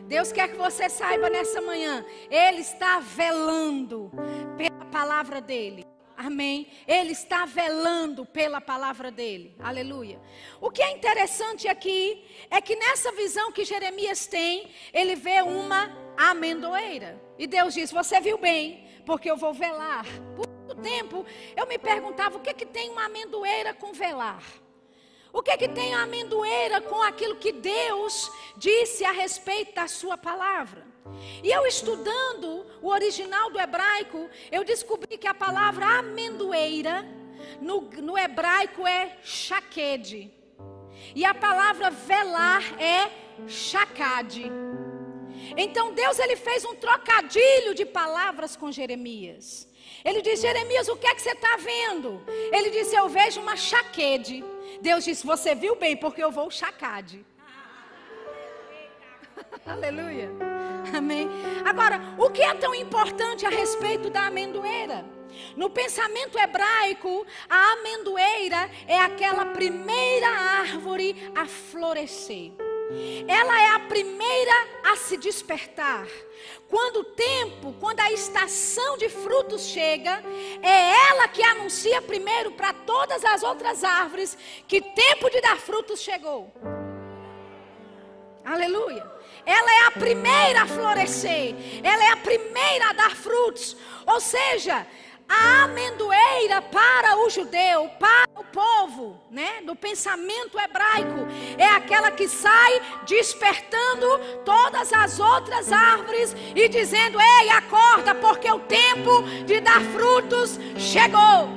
Deus 0.08 0.34
quer 0.34 0.50
que 0.50 0.58
você 0.58 0.90
saiba 0.90 1.30
nessa 1.30 1.62
manhã, 1.62 2.06
Ele 2.30 2.60
está 2.60 3.00
velando 3.00 4.12
pela 4.58 4.86
palavra 4.92 5.40
dele. 5.40 5.91
Amém. 6.26 6.68
Ele 6.88 7.14
está 7.14 7.46
velando 7.46 8.26
pela 8.26 8.62
palavra 8.62 9.10
dele. 9.10 9.56
Aleluia. 9.60 10.22
O 10.60 10.70
que 10.70 10.84
é 10.84 10.92
interessante 10.92 11.68
aqui 11.68 12.24
é 12.50 12.62
que 12.62 12.76
nessa 12.76 13.12
visão 13.12 13.52
que 13.52 13.66
Jeremias 13.66 14.28
tem, 14.28 14.70
ele 14.94 15.16
vê 15.16 15.42
uma 15.42 15.92
amendoeira. 16.16 17.20
E 17.40 17.48
Deus 17.48 17.74
diz: 17.74 17.92
Você 17.92 18.22
viu 18.22 18.38
bem, 18.38 18.88
porque 19.04 19.32
eu 19.32 19.36
vou 19.36 19.52
velar. 19.52 20.06
Por 20.36 20.48
muito 20.48 20.76
tempo 20.76 21.26
eu 21.56 21.66
me 21.66 21.80
perguntava 21.80 22.38
o 22.38 22.42
que, 22.42 22.54
que 22.54 22.68
tem 22.68 22.92
uma 22.92 23.06
amendoeira 23.06 23.74
com 23.74 23.92
velar. 23.92 24.44
O 25.34 25.42
que, 25.42 25.58
que 25.58 25.70
tem 25.70 25.96
a 25.96 26.04
amendoeira 26.04 26.82
com 26.82 27.02
aquilo 27.02 27.38
que 27.38 27.52
Deus 27.52 28.30
disse 28.58 29.04
a 29.06 29.12
respeito 29.12 29.74
da 29.74 29.88
sua 29.88 30.18
palavra? 30.18 30.91
E 31.44 31.50
eu 31.50 31.66
estudando 31.66 32.66
o 32.82 32.90
original 32.90 33.50
do 33.50 33.60
hebraico, 33.60 34.30
eu 34.52 34.64
descobri 34.64 35.18
que 35.18 35.28
a 35.28 35.34
palavra 35.34 35.86
amendoeira 36.00 37.06
no, 37.60 37.82
no 37.82 38.18
hebraico 38.18 38.86
é 38.86 39.18
shaked. 39.24 40.32
E 41.16 41.26
a 41.26 41.34
palavra 41.34 41.90
velar 41.90 42.64
é 42.82 43.12
shakad. 43.48 44.52
Então 45.58 45.94
Deus 45.94 46.20
ele 46.20 46.36
fez 46.36 46.64
um 46.64 46.76
trocadilho 46.76 47.74
de 47.74 47.86
palavras 47.86 48.56
com 48.56 48.72
Jeremias. 48.72 49.68
Ele 50.06 50.22
disse: 50.22 50.44
Jeremias, 50.44 50.88
o 50.88 50.96
que 50.96 51.08
é 51.08 51.16
que 51.16 51.22
você 51.22 51.32
está 51.32 51.58
vendo? 51.58 52.22
Ele 52.52 52.70
disse: 52.70 52.96
Eu 52.96 53.10
vejo 53.10 53.42
uma 53.42 53.56
chaquede. 53.56 54.44
Deus 54.82 55.04
disse: 55.04 55.26
Você 55.26 55.54
viu 55.56 55.76
bem, 55.76 55.98
porque 55.98 56.24
eu 56.24 56.32
vou 56.32 56.50
chacade. 56.50 57.26
Aleluia. 59.66 60.51
Amém. 60.94 61.30
Agora, 61.66 62.02
o 62.18 62.30
que 62.30 62.42
é 62.42 62.54
tão 62.54 62.76
importante 62.76 63.46
a 63.46 63.50
respeito 63.50 64.10
da 64.10 64.28
amendoeira? 64.28 65.06
No 65.56 65.70
pensamento 65.70 66.38
hebraico, 66.38 67.26
a 67.50 67.74
amendoeira 67.74 68.70
é 68.88 69.00
aquela 69.00 69.46
primeira 69.48 70.28
árvore 70.28 71.32
a 71.36 71.46
florescer. 71.46 72.52
Ela 73.26 73.62
é 73.62 73.70
a 73.70 73.80
primeira 73.80 74.52
a 74.84 74.98
se 74.98 75.16
despertar. 75.16 76.06
Quando 76.68 76.98
o 76.98 77.04
tempo, 77.04 77.74
quando 77.80 78.02
a 78.02 78.12
estação 78.12 78.98
de 78.98 79.08
frutos 79.08 79.68
chega, 79.68 80.22
é 80.62 81.10
ela 81.10 81.28
que 81.28 81.42
anuncia 81.42 82.02
primeiro 82.02 82.52
para 82.52 82.74
todas 82.74 83.24
as 83.24 83.44
outras 83.44 83.84
árvores 83.84 84.38
que 84.68 84.82
tempo 84.82 85.30
de 85.30 85.40
dar 85.40 85.58
frutos 85.58 86.02
chegou. 86.02 86.52
Aleluia. 88.44 89.10
Ela 89.46 89.74
é 89.84 89.88
a 89.88 89.92
primeira 89.92 90.64
a 90.64 90.68
florescer, 90.68 91.56
ela 91.84 92.04
é 92.04 92.12
a 92.12 92.18
primeira 92.18 92.90
a 92.90 92.94
dar 92.94 93.16
frutos. 93.16 93.76
Ou 94.06 94.20
seja, 94.20 94.86
a 95.32 95.64
amendoeira 95.64 96.62
para 96.62 97.18
o 97.18 97.30
judeu, 97.30 97.90
para 97.98 98.28
o 98.36 98.44
povo, 98.44 99.18
né, 99.32 99.62
do 99.64 99.76
pensamento 99.76 100.60
hebraico, 100.60 101.26
é 101.58 101.68
aquela 101.68 102.12
que 102.12 102.28
sai 102.28 102.82
despertando 103.06 104.20
todas 104.44 104.92
as 104.92 105.20
outras 105.20 105.72
árvores 105.72 106.36
e 106.54 106.68
dizendo: 106.68 107.18
"Ei, 107.20 107.50
acorda, 107.50 108.14
porque 108.14 108.52
o 108.52 108.60
tempo 108.60 109.24
de 109.46 109.62
dar 109.62 109.82
frutos 109.82 110.60
chegou." 110.78 111.50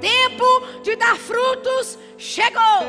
Tempo 0.00 0.80
de 0.82 0.96
dar 0.96 1.16
frutos 1.16 1.98
chegou. 2.16 2.82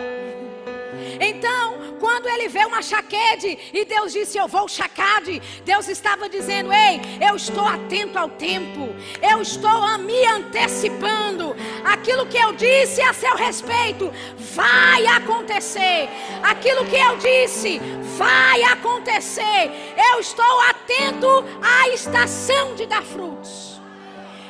Então, 1.20 1.96
quando 2.00 2.28
ele 2.28 2.48
vê 2.48 2.66
uma 2.66 2.82
chaquede 2.82 3.58
e 3.74 3.86
Deus 3.86 4.14
disse: 4.14 4.38
Eu 4.38 4.48
vou 4.48 4.68
chacade, 4.68 5.42
Deus 5.64 5.88
estava 5.88 6.30
dizendo: 6.30 6.72
Ei, 6.72 7.00
eu 7.28 7.36
estou 7.36 7.66
atento 7.66 8.18
ao 8.18 8.30
tempo, 8.30 8.90
eu 9.22 9.42
estou 9.42 9.98
me 10.00 10.26
antecipando. 10.26 11.56
Aquilo 11.84 12.26
que 12.26 12.38
eu 12.38 12.54
disse 12.54 13.02
a 13.02 13.14
seu 13.14 13.36
respeito 13.36 14.12
vai 14.54 15.06
acontecer. 15.08 16.10
Aquilo 16.44 16.86
que 16.86 16.96
eu 16.96 17.18
disse 17.18 17.80
vai 18.18 18.64
acontecer. 18.64 19.94
Eu 20.12 20.20
estou 20.20 20.62
atento 20.62 21.44
à 21.62 21.90
estação 21.90 22.76
de 22.76 22.86
dar 22.86 23.04
frutos. 23.04 23.75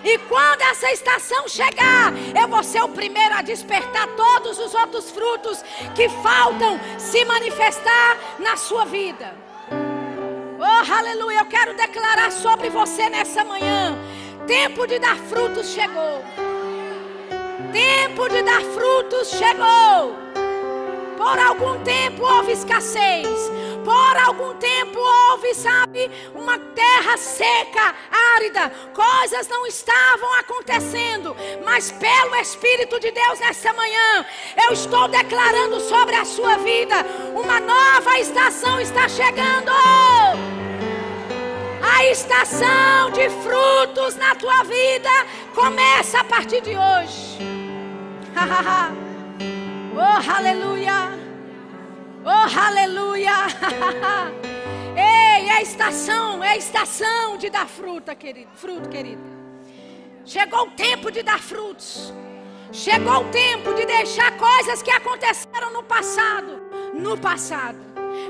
E 0.05 0.19
quando 0.19 0.61
essa 0.61 0.91
estação 0.91 1.47
chegar, 1.47 2.13
eu 2.39 2.47
vou 2.47 2.63
ser 2.63 2.83
o 2.83 2.89
primeiro 2.89 3.33
a 3.33 3.41
despertar 3.41 4.07
todos 4.09 4.59
os 4.59 4.75
outros 4.75 5.09
frutos 5.09 5.65
que 5.95 6.07
faltam 6.21 6.79
se 6.99 7.25
manifestar 7.25 8.15
na 8.37 8.55
sua 8.55 8.85
vida. 8.85 9.33
Oh, 10.59 10.93
aleluia! 10.93 11.39
Eu 11.39 11.45
quero 11.47 11.75
declarar 11.75 12.31
sobre 12.31 12.69
você 12.69 13.09
nessa 13.09 13.43
manhã: 13.43 13.97
tempo 14.45 14.85
de 14.85 14.99
dar 14.99 15.17
frutos 15.17 15.69
chegou. 15.69 16.23
Tempo 17.73 18.29
de 18.29 18.43
dar 18.43 18.61
frutos 18.61 19.29
chegou. 19.29 20.15
Por 21.17 21.39
algum 21.39 21.83
tempo 21.83 22.23
houve 22.23 22.51
escassez. 22.51 23.27
Por 23.85 24.17
algum 24.17 24.55
tempo 24.55 24.97
houve 24.97 25.53
sabe, 25.53 26.09
uma 26.33 26.57
terra 26.57 27.15
seca, 27.17 27.93
árida, 28.35 28.71
coisas 28.95 29.47
não 29.47 29.67
estavam 29.67 30.33
acontecendo, 30.39 31.35
mas 31.63 31.91
pelo 31.91 32.35
Espírito 32.37 32.99
de 32.99 33.11
Deus 33.11 33.39
nessa 33.39 33.71
manhã, 33.73 34.25
eu 34.65 34.73
estou 34.73 35.07
declarando 35.07 35.79
sobre 35.81 36.15
a 36.15 36.25
sua 36.25 36.57
vida: 36.57 36.95
uma 37.35 37.59
nova 37.59 38.17
estação 38.17 38.79
está 38.79 39.07
chegando. 39.07 39.71
A 41.87 42.05
estação 42.07 43.11
de 43.11 43.29
frutos 43.29 44.15
na 44.15 44.33
tua 44.33 44.63
vida 44.63 45.11
começa 45.53 46.21
a 46.21 46.23
partir 46.23 46.61
de 46.61 46.71
hoje. 46.75 47.37
oh, 49.95 50.31
aleluia! 50.31 51.24
Oh, 52.27 52.59
aleluia! 52.59 53.45
Ei, 54.97 55.47
é 55.47 55.57
a 55.57 55.61
estação, 55.61 56.43
é 56.43 56.53
a 56.53 56.57
estação 56.57 57.37
de 57.37 57.51
dar 57.51 57.67
fruta, 57.67 58.15
querido, 58.15 58.49
fruto, 58.55 58.89
querido. 58.89 59.21
Chegou 60.25 60.63
o 60.63 60.71
tempo 60.71 61.11
de 61.11 61.21
dar 61.21 61.39
frutos. 61.39 62.11
Chegou 62.71 63.21
o 63.21 63.29
tempo 63.29 63.75
de 63.75 63.85
deixar 63.85 64.35
coisas 64.37 64.81
que 64.81 64.89
aconteceram 64.89 65.71
no 65.71 65.83
passado, 65.83 66.63
no 66.95 67.15
passado. 67.15 67.77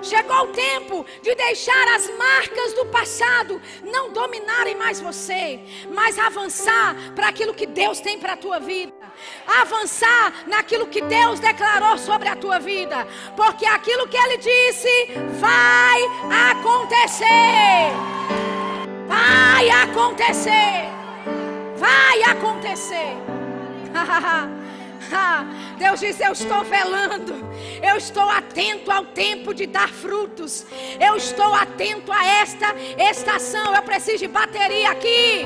Chegou 0.01 0.43
o 0.43 0.47
tempo 0.47 1.05
de 1.21 1.35
deixar 1.35 1.87
as 1.95 2.09
marcas 2.17 2.73
do 2.73 2.85
passado 2.87 3.61
não 3.83 4.11
dominarem 4.11 4.75
mais 4.75 5.01
você, 5.01 5.59
mas 5.93 6.17
avançar 6.19 6.95
para 7.15 7.29
aquilo 7.29 7.53
que 7.53 7.65
Deus 7.65 7.99
tem 7.99 8.19
para 8.19 8.33
a 8.33 8.37
tua 8.37 8.59
vida. 8.59 8.93
Avançar 9.47 10.33
naquilo 10.47 10.87
que 10.87 11.01
Deus 11.01 11.39
declarou 11.39 11.97
sobre 11.97 12.27
a 12.27 12.35
tua 12.35 12.59
vida, 12.59 13.07
porque 13.35 13.65
aquilo 13.65 14.07
que 14.07 14.17
Ele 14.17 14.37
disse 14.37 14.89
vai 15.39 16.03
acontecer. 16.51 17.91
Vai 19.07 19.69
acontecer. 19.69 20.89
Vai 21.77 22.23
acontecer. 22.23 23.15
Deus 25.77 25.99
diz: 25.99 26.19
Eu 26.19 26.31
estou 26.31 26.63
velando, 26.63 27.44
eu 27.85 27.97
estou 27.97 28.29
atento 28.29 28.91
ao 28.91 29.05
tempo 29.05 29.53
de 29.53 29.65
dar 29.65 29.89
frutos, 29.89 30.65
eu 30.99 31.15
estou 31.15 31.53
atento 31.53 32.11
a 32.11 32.25
esta 32.25 32.67
estação. 32.97 33.75
Eu 33.75 33.81
preciso 33.83 34.19
de 34.19 34.27
bateria 34.27 34.91
aqui, 34.91 35.45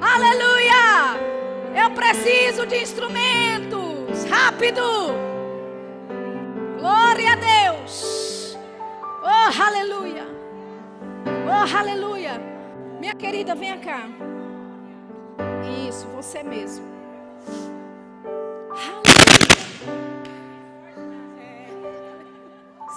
aleluia! 0.00 1.36
Eu 1.74 1.90
preciso 1.90 2.66
de 2.66 2.82
instrumentos, 2.82 4.24
rápido, 4.30 4.82
glória 6.78 7.32
a 7.32 7.36
Deus, 7.36 8.58
oh 9.22 9.62
aleluia, 9.62 10.26
oh 11.46 11.76
aleluia. 11.76 12.40
Minha 12.98 13.14
querida, 13.14 13.54
venha 13.54 13.76
cá. 13.76 14.08
Isso, 15.88 16.06
você 16.08 16.42
mesmo. 16.42 16.95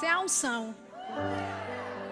É 0.01 0.09
a 0.09 0.21
unção. 0.21 0.73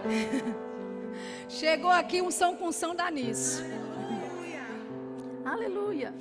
Chegou 1.47 1.89
aqui 1.89 2.21
unção 2.21 2.55
com 2.55 2.67
unção 2.67 2.93
da 2.93 3.09
nisso. 3.09 3.63
Aleluia. 5.45 6.13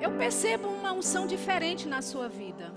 Eu 0.00 0.12
percebo 0.18 0.68
uma 0.68 0.92
unção 0.92 1.26
diferente 1.26 1.88
na 1.88 2.02
sua 2.02 2.28
vida. 2.28 2.72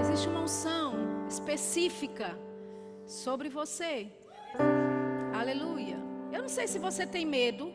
Existe 0.00 0.28
uma 0.28 0.40
unção 0.40 1.26
específica 1.28 2.38
sobre 3.06 3.48
você. 3.50 4.08
Aleluia. 5.38 5.98
Eu 6.32 6.40
não 6.40 6.48
sei 6.48 6.66
se 6.66 6.78
você 6.78 7.06
tem 7.06 7.26
medo 7.26 7.72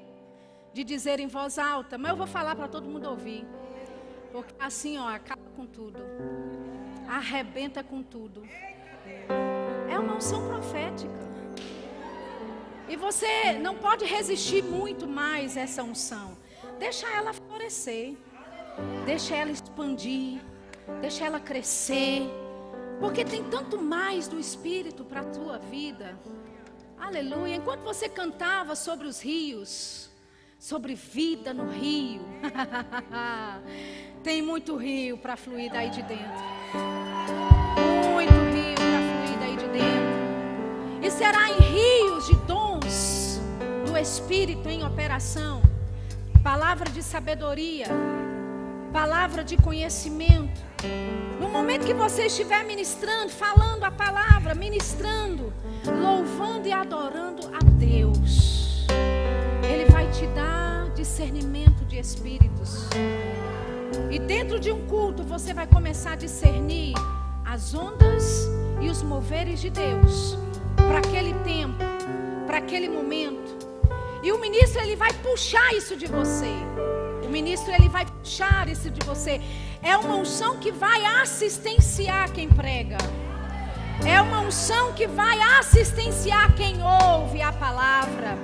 de 0.73 0.83
dizer 0.83 1.19
em 1.19 1.27
voz 1.27 1.59
alta, 1.59 1.97
mas 1.97 2.11
eu 2.11 2.17
vou 2.17 2.27
falar 2.27 2.55
para 2.55 2.67
todo 2.67 2.89
mundo 2.89 3.07
ouvir. 3.09 3.45
Porque 4.31 4.53
assim, 4.59 4.97
ó, 4.97 5.07
acaba 5.07 5.41
com 5.55 5.65
tudo. 5.65 5.99
Arrebenta 7.07 7.83
com 7.83 8.01
tudo. 8.01 8.43
É 9.89 9.99
uma 9.99 10.15
unção 10.15 10.47
profética. 10.47 11.31
E 12.87 12.95
você 12.95 13.53
não 13.53 13.75
pode 13.75 14.05
resistir 14.05 14.63
muito 14.63 15.07
mais 15.07 15.55
essa 15.55 15.83
unção. 15.83 16.37
Deixa 16.79 17.07
ela 17.07 17.33
florescer. 17.33 18.17
Deixa 19.05 19.35
ela 19.35 19.51
expandir. 19.51 20.41
Deixa 21.01 21.25
ela 21.25 21.39
crescer. 21.39 22.23
Porque 22.99 23.25
tem 23.25 23.43
tanto 23.45 23.81
mais 23.81 24.27
do 24.27 24.39
Espírito 24.39 25.03
para 25.03 25.21
a 25.21 25.25
tua 25.25 25.57
vida. 25.57 26.17
Aleluia. 26.97 27.55
Enquanto 27.55 27.81
você 27.81 28.07
cantava 28.07 28.75
sobre 28.75 29.07
os 29.07 29.19
rios, 29.19 30.09
sobre 30.59 30.93
vida 30.93 31.53
no 31.53 31.67
rio, 31.67 32.21
tem 34.23 34.41
muito 34.41 34.75
rio 34.77 35.17
para 35.17 35.35
fluir 35.35 35.71
daí 35.71 35.89
de 35.89 36.01
dentro. 36.03 36.43
Muito 38.11 38.33
rio 38.53 38.75
para 38.75 39.01
fluir 39.09 39.39
daí 39.39 39.55
de 39.57 39.67
dentro. 39.67 41.05
E 41.05 41.11
será 41.11 41.49
em 41.49 41.59
rios 41.59 42.27
de 42.27 42.35
dons 42.45 43.41
do 43.85 43.97
Espírito 43.97 44.69
em 44.69 44.85
operação 44.85 45.61
palavra 46.43 46.89
de 46.89 47.03
sabedoria, 47.03 47.85
palavra 48.91 49.43
de 49.43 49.57
conhecimento. 49.57 50.61
No 51.39 51.47
momento 51.49 51.85
que 51.85 51.93
você 51.93 52.25
estiver 52.25 52.63
ministrando, 52.65 53.29
falando 53.29 53.83
a 53.83 53.91
palavra, 53.91 54.55
ministrando, 54.55 55.53
louvando 56.01 56.67
e 56.67 56.71
adorando 56.71 57.47
a 57.47 57.59
Deus, 57.77 58.87
Ele 59.63 59.85
vai 59.91 60.09
te 60.09 60.25
dar 60.27 60.89
discernimento 60.95 61.85
de 61.85 61.99
espíritos. 61.99 62.89
E 64.11 64.19
dentro 64.19 64.59
de 64.59 64.69
um 64.69 64.85
culto 64.87 65.23
você 65.23 65.53
vai 65.53 65.65
começar 65.65 66.11
a 66.11 66.15
discernir 66.15 66.93
as 67.45 67.73
ondas 67.73 68.45
e 68.81 68.89
os 68.89 69.01
moveres 69.01 69.61
de 69.61 69.69
Deus 69.69 70.37
para 70.75 70.97
aquele 70.97 71.33
tempo, 71.45 71.81
para 72.45 72.57
aquele 72.57 72.89
momento. 72.89 73.57
E 74.21 74.29
o 74.33 74.37
ministro 74.37 74.81
ele 74.81 74.97
vai 74.97 75.13
puxar 75.13 75.73
isso 75.73 75.95
de 75.95 76.07
você. 76.07 76.51
O 77.25 77.29
ministro 77.29 77.73
ele 77.73 77.87
vai 77.87 78.05
puxar 78.05 78.67
isso 78.67 78.91
de 78.91 78.99
você. 79.05 79.39
É 79.81 79.95
uma 79.95 80.17
unção 80.17 80.57
que 80.57 80.73
vai 80.73 81.05
assistenciar 81.05 82.33
quem 82.33 82.49
prega. 82.49 82.97
É 84.05 84.21
uma 84.21 84.41
unção 84.41 84.91
que 84.91 85.07
vai 85.07 85.39
assistenciar 85.57 86.53
quem 86.55 86.75
ouve 86.83 87.41
a 87.41 87.53
palavra. 87.53 88.37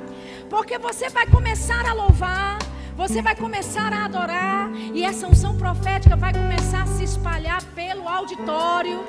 Porque 0.49 0.77
você 0.77 1.09
vai 1.09 1.27
começar 1.27 1.85
a 1.85 1.91
louvar, 1.91 2.57
você 2.97 3.21
vai 3.21 3.35
começar 3.35 3.93
a 3.93 4.05
adorar, 4.05 4.71
e 4.73 5.03
essa 5.03 5.27
unção 5.27 5.55
profética 5.55 6.15
vai 6.15 6.33
começar 6.33 6.81
a 6.81 6.87
se 6.87 7.03
espalhar 7.03 7.63
pelo 7.75 8.09
auditório. 8.09 9.05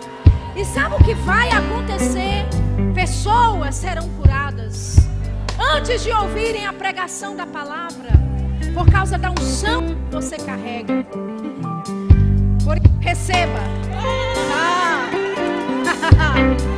E 0.55 0.63
sabe 0.63 0.95
o 0.97 0.99
que 1.03 1.15
vai 1.15 1.49
acontecer? 1.51 2.45
Pessoas 2.95 3.77
serão 3.77 4.07
curadas 4.11 4.97
antes 5.75 6.03
de 6.03 6.13
ouvirem 6.13 6.67
a 6.67 6.73
pregação 6.73 7.35
da 7.35 7.47
palavra, 7.47 8.11
por 8.75 8.91
causa 8.91 9.17
da 9.17 9.31
unção 9.31 9.87
que 9.87 10.15
você 10.15 10.37
carrega. 10.37 11.07
Por, 12.65 12.79
receba. 13.01 13.61
Ah. 14.55 15.09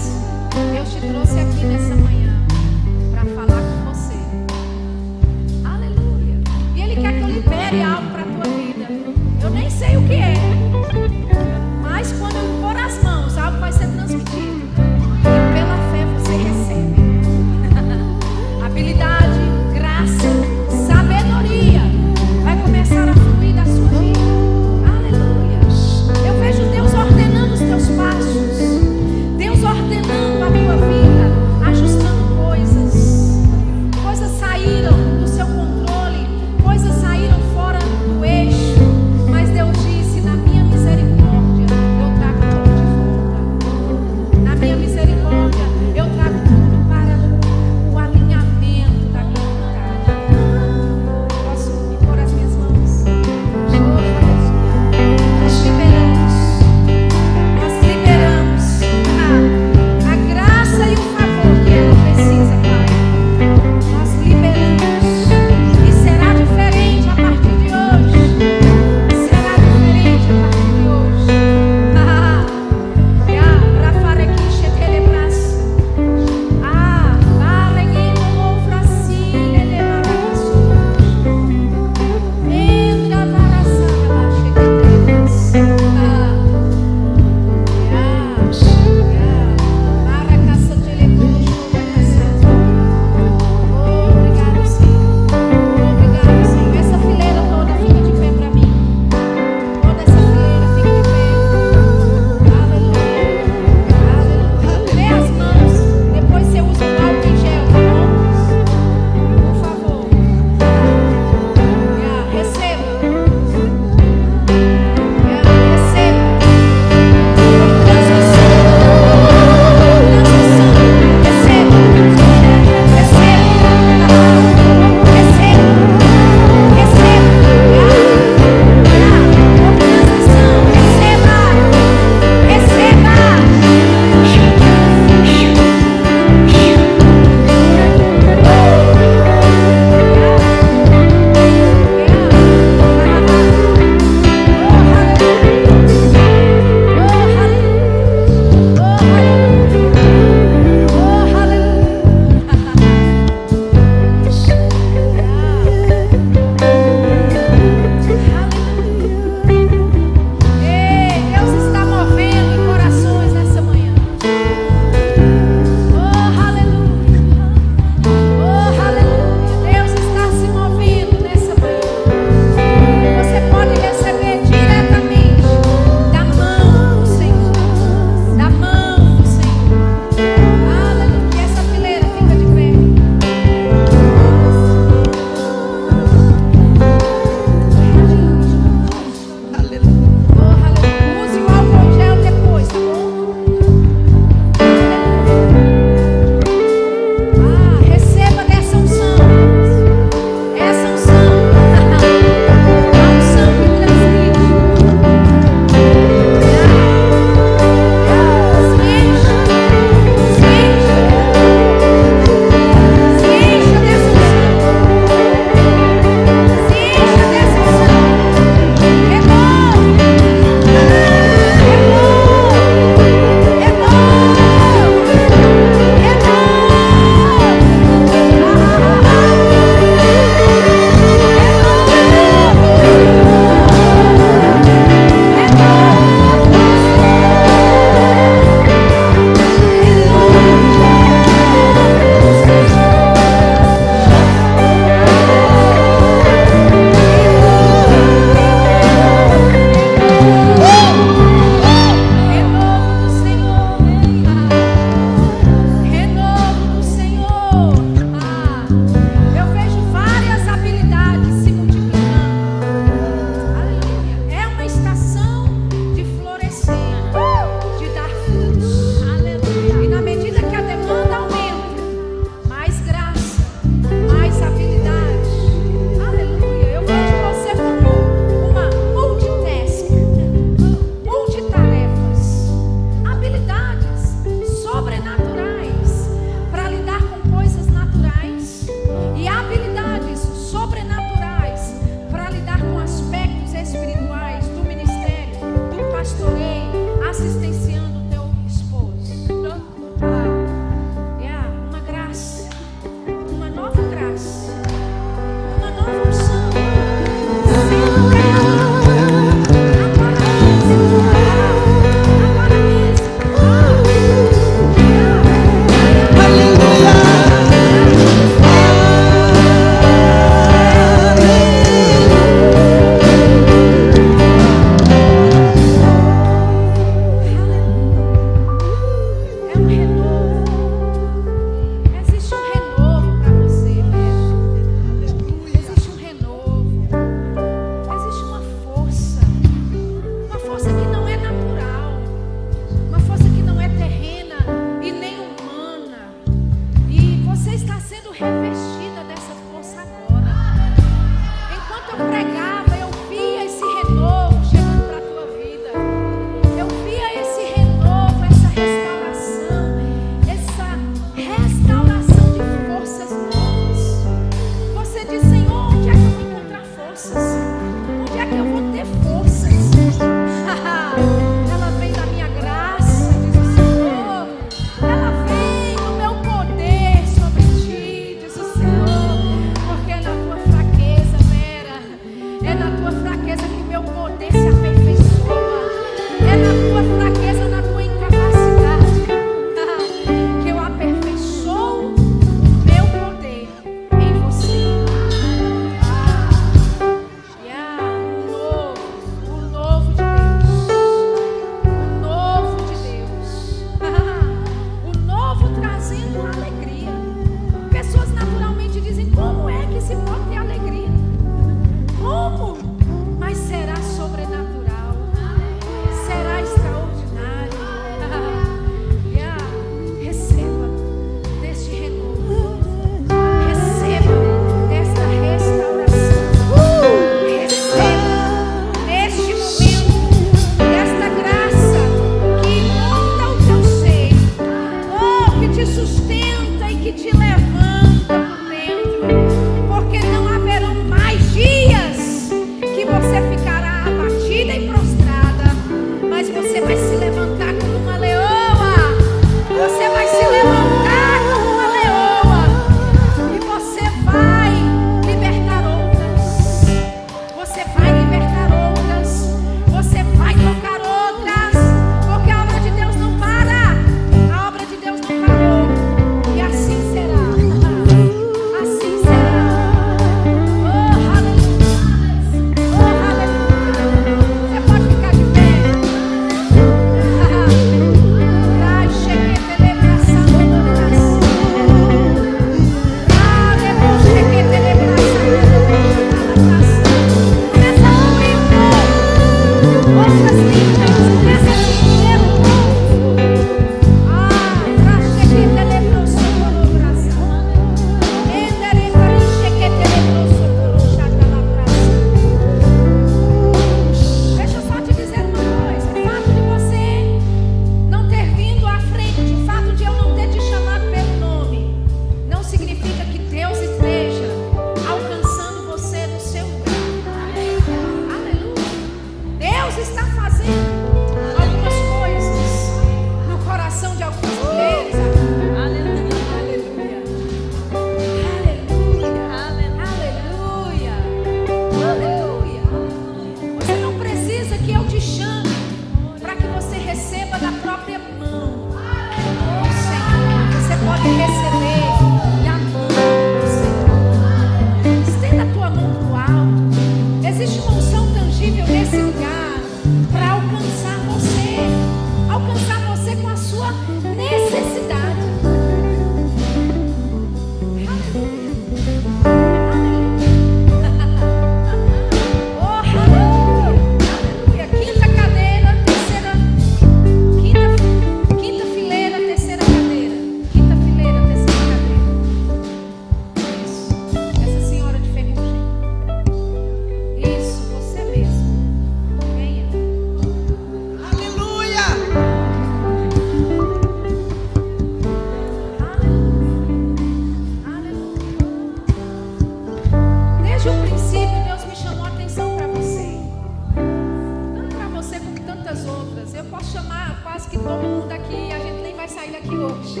aqui 599.44 599.56
hoje. 599.56 600.00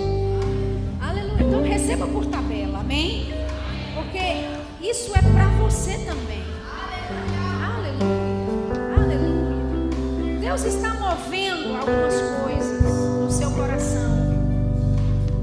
Aleluia. 1.00 1.42
Então 1.42 1.62
receba 1.62 2.06
por 2.06 2.24
tabela, 2.26 2.80
amém? 2.80 3.32
Porque 3.94 4.18
isso 4.82 5.12
é 5.14 5.20
para 5.20 5.48
você 5.58 5.98
também. 5.98 6.42
Aleluia. 7.62 8.96
Aleluia. 8.96 10.40
Deus 10.40 10.64
está 10.64 10.94
movendo 10.94 11.76
algumas 11.76 12.14
coisas 12.42 12.82
no 12.82 13.30
seu 13.30 13.50
coração. 13.50 14.14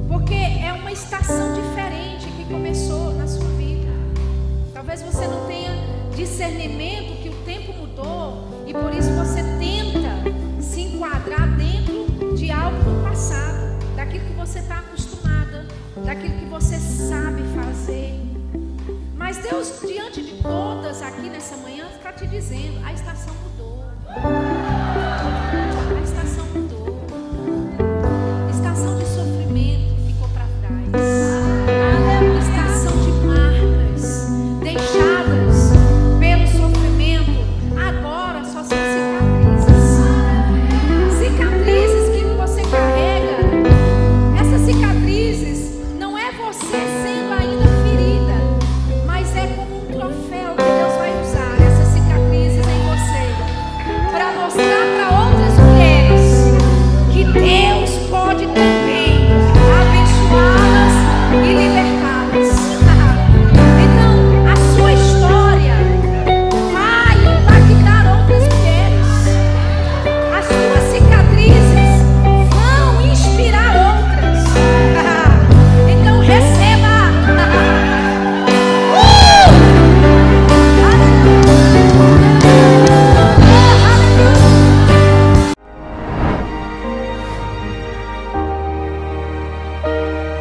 Porque 0.08 0.34
é 0.34 0.74
uma 0.74 0.92
estação 0.92 1.54
diferente 1.54 2.26
que 2.38 2.46
começou 2.46 3.14
na 3.14 3.28
sua 3.28 3.48
vida. 3.50 3.92
Talvez 4.74 5.02
você 5.04 5.28
não 5.28 5.46
tenha 5.46 5.72
discernimento 6.16 7.22
que 7.22 7.30
o 7.30 7.36
tempo 7.46 7.74
mudou 7.74 8.64
e 8.66 8.74
por 8.74 8.94
isso 8.94 9.12
você 9.14 9.44
tem 9.60 9.81
Mas 19.34 19.44
Deus, 19.44 19.80
diante 19.88 20.22
de 20.22 20.44
todas 20.44 21.02
aqui 21.02 21.30
nessa 21.30 21.56
manhã, 21.56 21.88
está 21.96 22.12
te 22.12 22.28
dizendo: 22.28 22.86
a 22.86 22.92
estação 22.92 23.34
mudou. 23.36 23.51